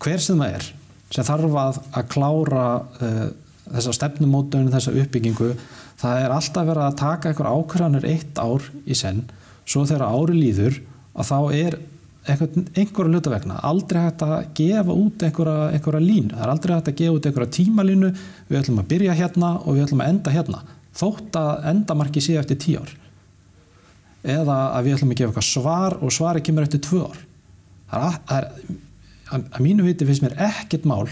hver 0.01 0.23
sem 0.23 0.41
það 0.41 0.57
er, 0.57 0.71
sem 1.11 1.27
þarf 1.27 1.59
að, 1.61 1.79
að 1.99 2.09
klára 2.11 2.65
uh, 2.81 3.21
þessa 3.71 3.95
stefnumótunum, 3.95 4.71
þessa 4.73 4.95
uppbyggingu, 5.03 5.53
það 6.01 6.23
er 6.25 6.35
alltaf 6.35 6.67
verið 6.67 6.87
að 6.87 6.99
taka 7.03 7.31
einhver 7.31 7.51
ákvæðanir 7.51 8.09
eitt 8.09 8.41
ár 8.41 8.67
í 8.83 8.97
senn, 8.97 9.23
svo 9.63 9.85
þegar 9.87 10.09
ári 10.09 10.37
líður 10.39 10.81
að 11.13 11.29
þá 11.29 11.37
er 11.55 11.79
einhverja 12.29 13.09
hluta 13.09 13.31
vegna, 13.33 13.57
aldrei 13.65 14.03
hægt 14.03 14.21
að 14.25 14.35
gefa 14.57 14.93
út 14.93 15.23
einhverja, 15.25 15.71
einhverja 15.73 16.01
línu, 16.03 16.35
það 16.35 16.43
er 16.45 16.53
aldrei 16.53 16.75
hægt 16.75 16.91
að 16.91 16.99
gefa 16.99 17.15
út 17.15 17.27
einhverja 17.29 17.53
tímalínu, 17.57 18.11
við 18.49 18.59
ætlum 18.59 18.81
að 18.81 18.89
byrja 18.91 19.17
hérna 19.17 19.49
og 19.61 19.77
við 19.77 19.85
ætlum 19.87 20.03
að 20.03 20.11
enda 20.13 20.35
hérna. 20.35 20.61
Þótt 21.01 21.39
að 21.39 21.65
endamarki 21.71 22.21
sé 22.21 22.37
eftir 22.37 22.59
tíu 22.61 22.83
ár. 22.83 22.93
Eða 24.21 24.57
að 24.75 24.85
við 24.85 24.97
ætlum 24.97 25.15
að 25.15 25.19
gefa 25.21 25.31
eitthvað 25.31 25.49
svar 25.49 25.97
og 25.97 26.13
svari 26.13 26.45
kemur 26.45 26.67
eftir 26.67 26.83
tvö 26.85 27.03
ár. 27.07 27.19
Það 27.91 28.07
er, 28.07 28.17
það 28.29 28.37
er 28.37 28.49
að, 29.31 29.45
að 29.49 29.65
mínu 29.65 29.87
viti 29.87 30.07
finnst 30.07 30.25
mér 30.25 30.37
ekkit 30.51 30.85
mál 30.89 31.07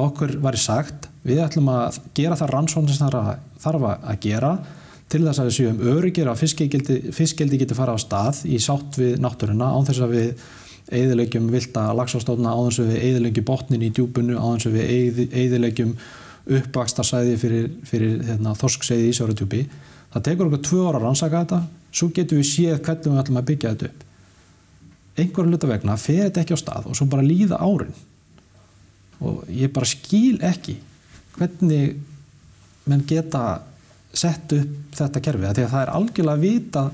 okkur 0.00 0.36
var 0.44 0.54
í 0.54 0.60
sagt, 0.62 1.08
við 1.26 1.42
ætlum 1.42 1.72
að 1.72 1.98
gera 2.14 2.38
það 2.38 2.52
rannsókn 2.54 2.92
sem 2.92 3.10
þarf 3.60 3.86
að 3.90 4.20
gera 4.22 4.52
til 5.10 5.22
þess 5.24 5.42
að 5.42 5.48
við 5.48 5.56
séum 5.56 5.84
öryggir 5.92 6.30
að 6.30 6.42
fiskgeldi 7.16 7.60
geti 7.60 7.76
fara 7.76 7.96
á 7.96 7.98
stað 7.98 8.44
í 8.46 8.60
sátt 8.62 8.98
við 9.00 9.18
náttúruna 9.22 9.72
án 9.74 9.86
þess 9.88 10.04
að 10.06 10.14
við 10.14 10.44
eðilegjum 11.00 11.50
vilda 11.50 11.88
lagsástóðna 11.98 12.54
á 12.54 12.58
þess 12.68 12.82
að 12.82 12.92
við 12.92 13.04
eðilegjum 13.08 13.48
botnin 13.50 13.86
í 13.86 13.92
djúbunu 13.94 14.38
á 14.38 14.46
þess 14.54 14.70
að 14.70 14.78
við 14.78 15.34
eðilegjum 15.42 15.94
uppvaksta 16.60 17.04
sæði 17.06 17.36
fyrir, 17.38 17.66
fyrir 17.86 18.22
hérna, 18.26 18.54
þorskseiði 18.58 19.10
í 19.10 19.16
Sjóratjúbi 19.18 19.64
það 20.14 20.24
tekur 20.26 20.48
okkur 20.48 20.62
tvö 20.66 20.86
ára 20.88 20.98
að 20.98 21.04
rannsaka 21.06 21.42
þetta 21.44 21.60
svo 21.90 22.10
getum 22.14 22.40
við 22.40 22.48
séð 22.48 22.78
hvernig 22.86 23.10
við 23.10 23.20
ætlum 23.22 23.40
að 23.40 23.48
byggja 23.50 23.72
þetta 23.74 23.90
upp. 23.90 24.04
Einhverju 25.20 25.52
luta 25.52 25.70
vegna 25.70 25.96
fer 26.00 26.22
þetta 26.28 26.44
ekki 26.44 26.56
á 26.56 26.62
stað 26.62 26.86
og 26.90 26.98
svo 26.98 27.06
bara 27.10 27.26
líða 27.26 27.58
árin. 27.60 27.96
Og 29.20 29.42
ég 29.52 29.72
bara 29.74 29.88
skil 29.88 30.38
ekki 30.46 30.78
hvernig 31.36 31.98
menn 32.88 33.04
geta 33.06 33.60
sett 34.16 34.52
upp 34.56 34.98
þetta 34.98 35.22
kerfi 35.24 35.46
því 35.46 35.64
að 35.64 35.72
það 35.72 35.82
er 35.82 35.94
algjörlega 35.94 36.36
að 36.36 36.44
vita 36.44 36.84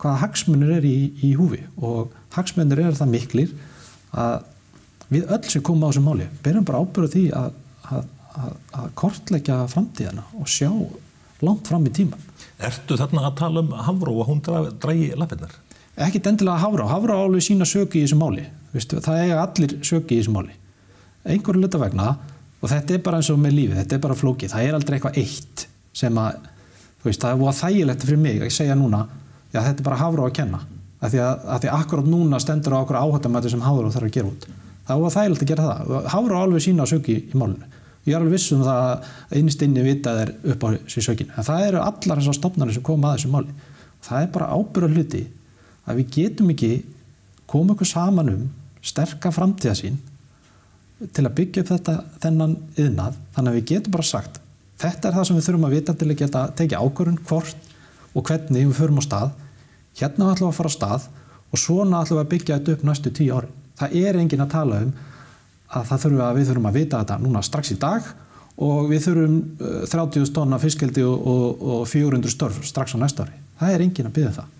hvaða 0.00 0.22
hagsmunir 0.24 0.72
er 0.78 0.86
í, 0.88 0.96
í 1.24 1.34
húfi 1.38 1.60
og 1.80 2.14
hagsmunir 2.36 2.82
er 2.84 2.96
það 2.96 3.12
miklir 3.14 3.52
að 4.10 4.48
við 5.10 5.32
öll 5.34 5.44
sem 5.50 5.64
komum 5.66 5.86
á 5.86 5.90
þessu 5.90 6.04
máli 6.04 6.28
berjum 6.44 6.66
bara 6.68 6.82
ábyrðu 6.82 7.12
því 7.14 7.24
að, 7.36 7.54
að, 7.90 8.10
að, 8.30 8.52
að 8.80 8.90
kortleggja 9.02 9.60
framtíðana 9.72 10.26
og 10.38 10.50
sjá 10.50 10.70
langt 11.40 11.70
fram 11.70 11.88
í 11.88 11.94
tíman 11.96 12.28
Ertu 12.60 12.96
þarna 13.00 13.26
að 13.30 13.36
tala 13.40 13.62
um 13.64 13.70
Havró 13.86 14.14
og 14.20 14.28
hún 14.28 14.42
drægi 14.44 15.14
lappinnar? 15.16 15.52
Ekki 16.00 16.20
endilega 16.28 16.60
Havró, 16.60 16.88
Havró 16.90 17.16
álið 17.24 17.46
sína 17.46 17.68
söki 17.68 18.02
í 18.02 18.04
þessu 18.04 18.18
máli. 18.20 18.44
Vistu, 18.74 19.00
það 19.00 19.22
eiga 19.24 19.38
allir 19.42 19.74
söki 19.86 20.18
í 20.18 20.20
þessu 20.20 20.34
máli. 20.34 20.52
Einhverju 21.24 21.64
luta 21.64 21.80
vegna 21.80 22.10
og 22.60 22.68
þetta 22.68 22.96
er 22.96 23.02
bara 23.04 23.20
eins 23.20 23.30
og 23.32 23.40
með 23.40 23.56
lífið, 23.56 23.78
þetta 23.80 23.96
er 23.96 24.02
bara 24.04 24.18
flókið 24.20 24.52
það 24.52 24.66
er 24.66 24.76
aldrei 24.76 24.96
eitthvað 24.98 25.20
eitt 25.22 25.64
sem 25.96 26.20
að 26.20 26.38
veist, 27.04 27.20
það 27.22 27.32
er 27.32 27.40
búið 27.40 27.60
þægilegt 27.60 28.06
fyrir 28.06 28.22
mig 28.22 28.44
að 28.44 28.54
segja 28.54 28.76
núna 28.78 29.06
já 29.50 29.60
þetta 29.60 29.78
er 29.78 29.88
bara 29.88 30.00
hafra 30.00 30.24
á 30.24 30.26
að 30.28 30.36
kenna. 30.38 30.62
Af 31.00 31.12
því 31.12 31.20
að, 31.24 31.44
að 31.48 31.62
því 31.62 31.70
akkurát 31.74 32.08
núna 32.12 32.40
stendur 32.42 32.76
á 32.76 32.82
okkur 32.82 33.00
áhættamæti 33.00 33.52
sem 33.52 33.62
hafra 33.64 33.92
þarf 33.94 34.08
að 34.10 34.16
gera 34.16 34.30
út. 34.30 34.48
Það 34.86 34.94
er 34.94 35.00
búið 35.00 35.16
þægilegt 35.16 35.44
að 35.44 35.50
gera 35.50 35.68
það. 35.68 36.10
Hafra 36.12 36.40
á 36.40 36.44
alveg 36.44 36.64
sína 36.64 36.84
að 36.84 36.92
sökja 36.92 37.14
í, 37.16 37.22
í 37.24 37.40
málunum 37.40 37.78
ég 38.06 38.14
er 38.14 38.20
alveg 38.20 38.36
vissum 38.36 38.62
það 38.64 38.78
að 38.84 39.38
einst 39.38 39.62
inni 39.64 39.82
vitað 39.84 40.20
er 40.22 40.30
upp 40.54 40.64
á 40.64 40.68
sér 40.88 41.04
sökinu 41.04 41.34
en 41.36 41.46
það 41.46 41.66
eru 41.66 41.82
allar 41.84 42.20
þessar 42.20 42.38
stopnarnir 42.38 42.76
sem 42.76 42.84
koma 42.86 43.10
að 43.10 43.18
þessu 43.18 43.32
máli. 43.34 43.56
Það 44.00 44.22
er 44.24 44.30
bara 44.36 44.52
ábyrða 44.56 44.94
hluti 44.94 45.20
að 45.84 46.00
við 46.00 46.14
getum 46.16 46.52
ekki 46.54 46.70
koma 47.50 47.74
okkur 47.74 47.90
saman 47.90 48.32
um 48.32 48.46
sterka 48.80 49.32
framtíða 49.34 49.76
sín 49.76 49.98
til 51.12 51.26
að 51.26 51.36
byggja 51.36 51.64
upp 51.64 51.72
þetta 51.74 51.96
þennan 52.22 52.56
yðnað 52.76 53.18
þannig 53.36 53.52
að 53.52 53.58
við 53.58 53.68
getum 53.74 53.96
bara 53.96 54.08
sagt 54.08 54.39
Þetta 54.80 55.08
er 55.08 55.16
það 55.16 55.26
sem 55.28 55.38
við 55.38 55.46
þurfum 55.46 55.66
að 55.68 55.74
vita 55.76 55.94
til 55.94 56.08
að 56.08 56.18
geta 56.22 56.42
tekið 56.56 56.84
ákvörðun 56.84 57.22
hvort 57.28 57.66
og 58.16 58.26
hvernig 58.26 58.68
við 58.70 58.78
förum 58.78 59.00
á 59.00 59.04
stað. 59.04 59.32
Hérna 60.00 60.30
ætlum 60.32 60.48
við 60.48 60.52
að 60.54 60.58
fara 60.58 60.72
á 60.72 60.76
stað 60.76 61.06
og 61.50 61.60
svona 61.60 62.00
ætlum 62.00 62.18
við 62.18 62.24
að 62.24 62.30
byggja 62.32 62.58
þetta 62.58 62.76
upp 62.76 62.86
næstu 62.88 63.12
tíu 63.18 63.34
ári. 63.36 63.50
Það 63.80 63.96
er 64.00 64.20
engin 64.20 64.44
að 64.44 64.54
tala 64.54 64.80
um 64.86 64.94
að, 65.70 65.92
þurfum 65.92 66.22
að 66.24 66.38
við 66.38 66.48
þurfum 66.50 66.70
að 66.70 66.78
vita 66.78 67.02
þetta 67.02 67.18
núna 67.20 67.42
strax 67.44 67.74
í 67.74 67.78
dag 67.80 68.08
og 68.60 68.88
við 68.90 69.04
þurfum 69.08 69.36
30 69.92 70.24
uh, 70.24 70.32
tonna 70.36 70.60
fiskeldi 70.60 71.04
og, 71.06 71.28
og, 71.34 71.62
og 71.74 71.84
400 71.88 72.32
störf 72.32 72.64
strax 72.68 72.96
á 72.96 72.98
næsta 73.00 73.28
ári. 73.28 73.36
Það 73.60 73.76
er 73.76 73.84
engin 73.84 74.08
að 74.08 74.16
byggja 74.16 74.32
um 74.32 74.38
það. 74.40 74.56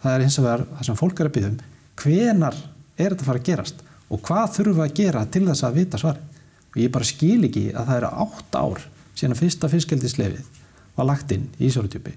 Það 0.00 0.16
er 0.16 0.24
eins 0.24 0.40
og 0.40 0.48
það 0.48 0.88
sem 0.88 1.00
fólk 1.00 1.20
er 1.20 1.28
að 1.28 1.36
byggja 1.36 1.52
um. 1.52 1.60
Hvenar 2.00 2.58
er 2.96 3.12
þetta 3.12 3.24
að 3.24 3.28
fara 3.28 3.44
að 3.44 3.48
gerast 3.50 3.86
og 4.10 4.24
hvað 4.24 4.52
þurfum 4.56 4.80
við 4.80 4.86
að 4.86 4.98
gera 5.00 5.24
til 5.36 5.46
þess 5.46 5.68
að 5.68 5.80
vita 5.82 6.00
svari? 6.00 6.26
og 6.70 6.78
ég 6.78 6.92
bara 6.94 7.06
skil 7.06 7.42
ekki 7.48 7.68
að 7.74 7.88
það 7.88 7.96
eru 7.96 8.10
átt 8.24 8.58
ár 8.58 8.82
síðan 9.14 9.36
að 9.36 9.42
fyrsta 9.44 9.70
fiskeldisleifið 9.72 10.62
var 10.96 11.08
lagt 11.08 11.32
inn 11.34 11.48
í 11.58 11.68
Ísárutjöpi 11.68 12.16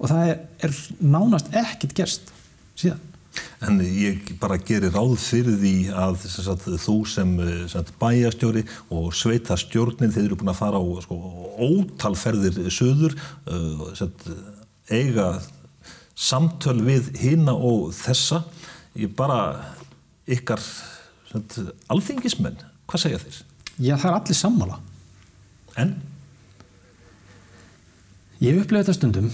og 0.00 0.10
það 0.10 0.32
er, 0.32 0.42
er 0.66 0.76
nánast 1.02 1.50
ekkit 1.56 1.96
gerst 1.96 2.34
síðan. 2.78 3.06
En 3.62 3.78
ég 3.84 4.32
bara 4.42 4.56
gerir 4.58 4.90
ráð 4.90 5.12
fyrir 5.22 5.58
því 5.60 5.74
að 5.94 6.16
sagt, 6.32 6.66
þú 6.82 6.94
sem 7.06 7.34
sagt, 7.70 7.92
bæjastjóri 8.00 8.64
og 8.90 9.12
sveitastjórnin 9.14 10.10
þeir 10.10 10.24
eru 10.24 10.38
búin 10.40 10.50
að 10.50 10.58
fara 10.58 10.80
á 10.82 10.84
sko, 11.04 11.18
ótalferðir 11.62 12.58
söður 12.74 13.14
uh, 13.14 13.84
sagt, 13.94 14.26
eiga 14.90 15.36
samtöl 16.18 16.80
við 16.84 17.12
hina 17.20 17.54
og 17.54 17.92
þessa 17.96 18.42
ég 18.98 19.12
bara 19.16 19.38
ykkar 20.30 20.62
alþingismenn, 21.90 22.58
hvað 22.90 23.04
segja 23.04 23.22
þeir? 23.22 23.42
Já, 23.78 23.94
það 23.94 24.08
er 24.10 24.16
allir 24.16 24.38
sammála. 24.40 24.80
En? 25.78 25.94
Ég 28.40 28.56
upplegað 28.56 28.86
þetta 28.86 28.96
stundum 28.96 29.32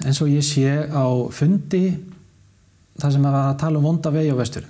eins 0.00 0.18
og 0.24 0.30
ég 0.32 0.42
sé 0.42 0.70
á 0.90 1.06
fundi 1.30 1.84
þar 2.98 3.12
sem 3.14 3.26
að 3.26 3.34
vera 3.36 3.50
að 3.50 3.60
tala 3.62 3.78
um 3.78 3.86
vonda 3.86 4.10
vegi 4.14 4.32
á 4.32 4.40
vestur. 4.40 4.64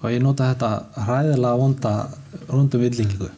Og 0.00 0.08
ég 0.12 0.22
nota 0.22 0.48
þetta 0.52 0.70
hræðilega 1.06 1.60
vonda 1.60 1.92
rundum 2.48 2.84
villingu 2.84 3.28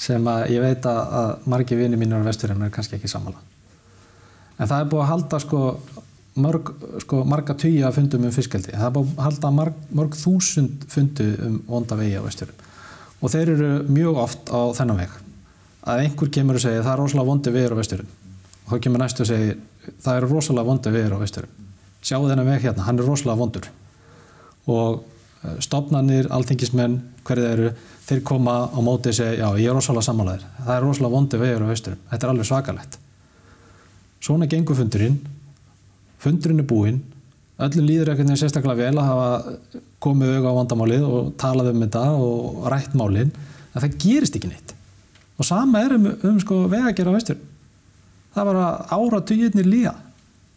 sem 0.00 0.26
að 0.32 0.46
ég 0.54 0.64
veit 0.64 0.86
að, 0.88 1.38
margi 1.52 1.76
vini 1.76 1.98
mínur 2.00 2.24
á 2.24 2.28
vesturinn 2.30 2.66
er 2.66 2.74
kannski 2.74 2.96
ekki 2.96 3.10
sammála. 3.12 3.38
En 4.58 4.66
það 4.66 4.76
er 4.82 4.90
búið 4.90 5.04
að 5.04 5.10
halda 5.12 5.42
sko 5.44 5.62
mörg, 6.40 6.74
sko, 7.04 7.22
marga 7.28 7.54
að 7.54 7.96
fundum 7.96 8.26
um 8.26 8.34
fiskeldi. 8.34 8.74
Það 8.74 8.86
er 8.88 8.94
búið 8.96 9.14
að 9.14 9.24
halda 9.28 9.50
marg, 9.54 9.80
mörg 9.94 10.18
þúsund 10.18 10.86
fundu 10.90 11.32
um 11.46 11.62
vonda 11.68 11.98
vegi 12.00 12.18
á 12.18 12.26
vesturum. 12.26 12.68
Og 13.20 13.30
þeir 13.30 13.54
eru 13.54 13.74
mjög 13.86 14.24
oft 14.26 14.50
á 14.50 14.60
þennan 14.74 15.04
veg. 15.04 15.18
Að 15.80 16.04
einhver 16.04 16.30
kemur 16.34 16.58
og 16.58 16.64
segir 16.64 16.84
það 16.84 16.92
er 16.92 17.00
rosalega 17.00 17.30
vondi 17.30 17.54
vegur 17.54 17.76
á 17.76 17.80
vesturum. 17.80 18.10
Og 18.66 18.72
þá 18.72 18.84
kemur 18.84 19.02
næstu 19.04 19.24
og 19.24 19.30
segir 19.30 19.56
það 20.04 20.18
eru 20.18 20.30
rosalega 20.34 20.68
vondi 20.68 20.92
vegur 20.96 21.16
á 21.16 21.22
vesturum. 21.22 21.54
Sjáu 22.00 22.28
þennan 22.28 22.50
veg 22.50 22.62
hérna, 22.66 22.86
hann 22.86 23.00
er 23.00 23.08
rosalega 23.08 23.40
vondur. 23.40 23.70
Og 24.70 25.02
stopnarnir, 25.64 26.28
alþingismenn, 26.32 26.98
hverju 27.24 27.44
þeir 27.46 27.52
eru, 27.64 27.74
þeir 28.06 28.22
koma 28.28 28.56
á 28.68 28.78
móti 28.84 29.12
og 29.12 29.16
segja 29.16 29.40
já, 29.40 29.48
ég 29.56 29.72
er 29.72 29.76
rosalega 29.76 30.08
sammálaðir. 30.08 30.46
Það 30.60 30.72
er 30.76 30.84
rosalega 30.84 31.16
vondi 31.16 31.40
vegur 31.40 31.64
á 31.64 31.72
vesturum. 31.72 32.00
Þetta 32.12 32.26
er 32.26 32.32
alveg 32.34 32.50
svakalegt. 32.50 32.98
Svona 34.20 34.48
gengur 34.52 34.76
fundurinn 34.76 35.20
fundurinn 36.20 36.60
er 36.60 36.68
búinn, 36.68 37.00
öllum 37.60 37.86
líður 37.88 38.12
ekkert 38.12 38.28
nefnir 38.28 38.42
sérstaklega 38.42 38.88
vel 38.88 39.00
að 39.00 39.08
hafa 39.08 39.54
komið 40.04 40.34
auðvitað 40.34 40.52
á 40.52 40.58
vandamálið 40.58 41.06
og 41.08 41.30
talað 41.40 41.72
um 41.72 41.84
þetta 41.84 42.04
og 42.16 42.68
rætt 42.72 42.96
málinn, 42.98 43.32
en 43.72 43.84
það 43.84 43.96
gerist 44.04 44.36
ekki 44.36 44.50
neitt. 44.50 44.74
Og 45.40 45.46
sama 45.48 45.80
er 45.80 45.96
um, 45.96 46.06
um 46.28 46.40
sko, 46.42 46.66
vegagjara 46.68 47.12
á 47.12 47.16
vestur. 47.16 47.38
Það 48.34 48.50
var 48.50 48.60
að 48.60 48.96
ára 48.96 49.20
tugjirnir 49.26 49.68
líga 49.68 49.94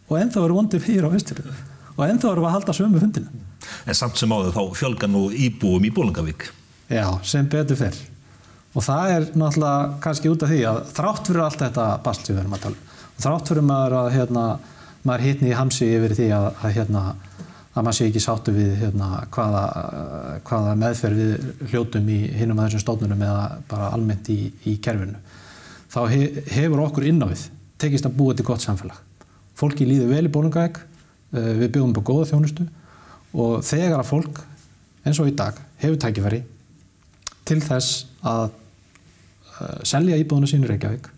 og 0.04 0.18
ennþá 0.20 0.42
eru 0.44 0.58
vondið 0.58 0.84
fyrir 0.84 1.08
á 1.08 1.14
vestur 1.14 1.40
og 1.94 2.02
ennþá 2.04 2.32
eru 2.34 2.44
að 2.44 2.56
halda 2.58 2.74
sömu 2.76 3.00
fundinu. 3.00 3.44
En 3.88 3.96
samt 3.96 4.20
sem 4.20 4.32
áður 4.34 4.52
þá 4.54 4.62
fjölga 4.76 5.08
nú 5.08 5.28
íbúum 5.32 5.86
í 5.88 5.92
Bólingavík. 5.94 6.50
Já, 6.92 7.06
sem 7.24 7.46
betur 7.48 7.78
fyrr. 7.80 7.96
Og 8.74 8.84
það 8.84 9.12
er 9.14 9.28
náttúrulega 9.38 10.00
kannski 10.04 10.30
út 10.30 10.42
af 10.44 10.50
því 10.50 10.60
að 10.68 10.80
þrátt 10.96 11.30
fyrir 11.30 11.44
allt 11.44 11.62
þetta 11.62 12.14
sem 12.18 12.34
við 12.34 12.42
erum 12.42 12.56
að 12.56 12.64
tala 12.66 12.76
um, 12.76 12.90
þrátt 13.22 13.50
fyrir 13.50 13.66
maður 13.68 13.96
að 14.00 14.08
hérna, 14.16 14.44
maður 15.06 15.26
hitni 15.28 15.52
í 15.52 15.58
hamsi 15.58 15.90
yfir 15.94 16.16
því 16.18 16.28
að, 16.34 16.48
að, 16.58 16.74
hérna, 16.78 17.04
að 17.74 17.82
maður 17.82 17.96
sé 17.98 18.06
ekki 18.08 18.22
sáttu 18.22 18.54
við 18.54 18.76
hérna, 18.78 19.08
hvaða, 19.34 19.62
hvaða 20.46 20.74
meðferð 20.78 21.20
við 21.20 21.70
hljótum 21.72 22.10
í 22.14 22.18
hinnum 22.38 22.60
að 22.60 22.68
þessum 22.68 22.84
stóknunum 22.84 23.24
eða 23.26 23.48
bara 23.70 23.90
almennt 23.96 24.30
í, 24.30 24.38
í 24.70 24.76
kerfinu. 24.82 25.18
Þá 25.90 26.00
he, 26.12 26.20
hefur 26.54 26.84
okkur 26.86 27.08
inn 27.10 27.22
á 27.22 27.26
við 27.30 27.48
tekist 27.82 28.06
að 28.06 28.16
búa 28.20 28.36
til 28.38 28.46
gott 28.46 28.62
samfélag. 28.62 29.00
Fólki 29.58 29.86
líður 29.88 30.14
vel 30.14 30.24
í 30.28 30.32
bólungaðeg, 30.34 30.78
eh, 31.34 31.52
við 31.64 31.74
byggum 31.74 31.94
upp 31.94 32.02
á 32.02 32.08
góða 32.10 32.30
þjónustu 32.30 32.68
og 33.34 33.64
þegar 33.66 33.98
að 34.00 34.10
fólk 34.12 34.44
eins 35.04 35.20
og 35.20 35.28
í 35.28 35.36
dag 35.36 35.58
hefur 35.82 35.98
tækifæri 36.00 36.40
til 37.44 37.60
þess 37.60 38.06
að 38.24 38.46
uh, 38.48 39.80
selja 39.84 40.16
íbúðuna 40.20 40.48
sín 40.48 40.64
í 40.64 40.70
Reykjavík, 40.70 41.10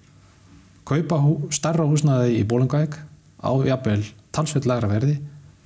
kaupa 0.89 1.21
hú, 1.23 1.37
starra 1.55 1.87
húsnaði 1.87 2.41
í 2.41 2.47
bólungaðeg 2.49 2.97
á 3.45 3.51
jafnvel 3.69 4.01
talsveit 4.35 4.67
lagra 4.67 4.91
verði, 4.91 5.21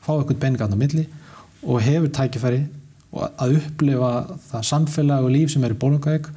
fá 0.04 0.12
eitthvað 0.16 0.42
peningarn 0.44 0.76
á 0.76 0.78
milli 0.80 1.06
og 1.62 1.82
hefur 1.84 2.12
tækifæri 2.16 2.62
að 3.12 3.56
upplifa 3.58 4.12
það 4.50 4.68
samfélag 4.70 5.26
og 5.26 5.34
líf 5.34 5.52
sem 5.52 5.64
er 5.66 5.74
í 5.74 5.80
bólungaðeg 5.82 6.30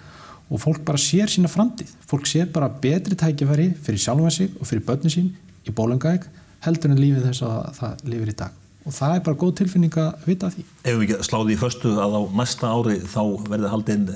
og 0.50 0.62
fólk 0.62 0.82
bara 0.86 1.02
sér 1.02 1.30
sína 1.32 1.52
framtíð. 1.52 1.92
Fólk 2.10 2.28
sér 2.30 2.50
bara 2.54 2.70
betri 2.70 3.18
tækifæri 3.18 3.72
fyrir 3.86 4.02
sjálfa 4.02 4.32
sig 4.34 4.52
og 4.60 4.68
fyrir 4.70 4.86
börni 4.88 5.14
sín 5.14 5.32
í 5.64 5.74
bólungaðeg 5.76 6.28
heldur 6.66 6.94
en 6.94 7.02
lífið 7.02 7.30
þess 7.30 7.46
að 7.48 7.80
það 7.80 8.06
lifir 8.12 8.34
í 8.34 8.38
dag. 8.44 8.60
Og 8.84 8.92
það 8.92 9.16
er 9.16 9.24
bara 9.24 9.40
góð 9.40 9.54
tilfinning 9.62 9.98
að 10.00 10.26
vita 10.28 10.50
því. 10.52 10.66
Ef 10.84 10.98
við 11.00 11.04
ekki 11.06 11.28
sláðum 11.30 11.54
í 11.54 11.60
förstu 11.60 11.94
að 12.04 12.18
á 12.20 12.22
næsta 12.36 12.72
ári 12.74 12.98
þá 13.00 13.22
verði 13.48 13.72
haldinn 13.72 14.10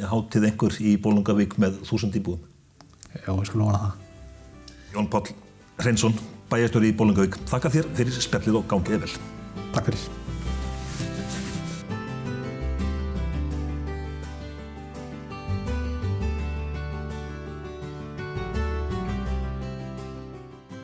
háttið 0.00 0.48
einhver 0.48 0.78
í 0.80 0.94
Bólungavík 1.02 1.58
með 1.60 1.82
þúsund 1.86 2.16
íbúðum. 2.18 2.40
Já, 3.14 3.30
við 3.30 3.44
skulum 3.50 3.68
vona 3.68 3.82
það. 3.82 3.98
Jón 4.94 5.10
Pál 5.12 5.22
Hreinsson, 5.82 6.16
bæjarstjóri 6.52 6.92
í 6.92 6.98
Bólungavík. 6.98 7.40
Þakka 7.50 7.72
þér 7.78 7.88
fyrir 8.00 8.20
spjallið 8.28 8.60
og 8.60 8.68
gangið 8.70 9.06
vel. 9.06 9.16
Takk 9.74 9.90
fyrir. 9.90 10.23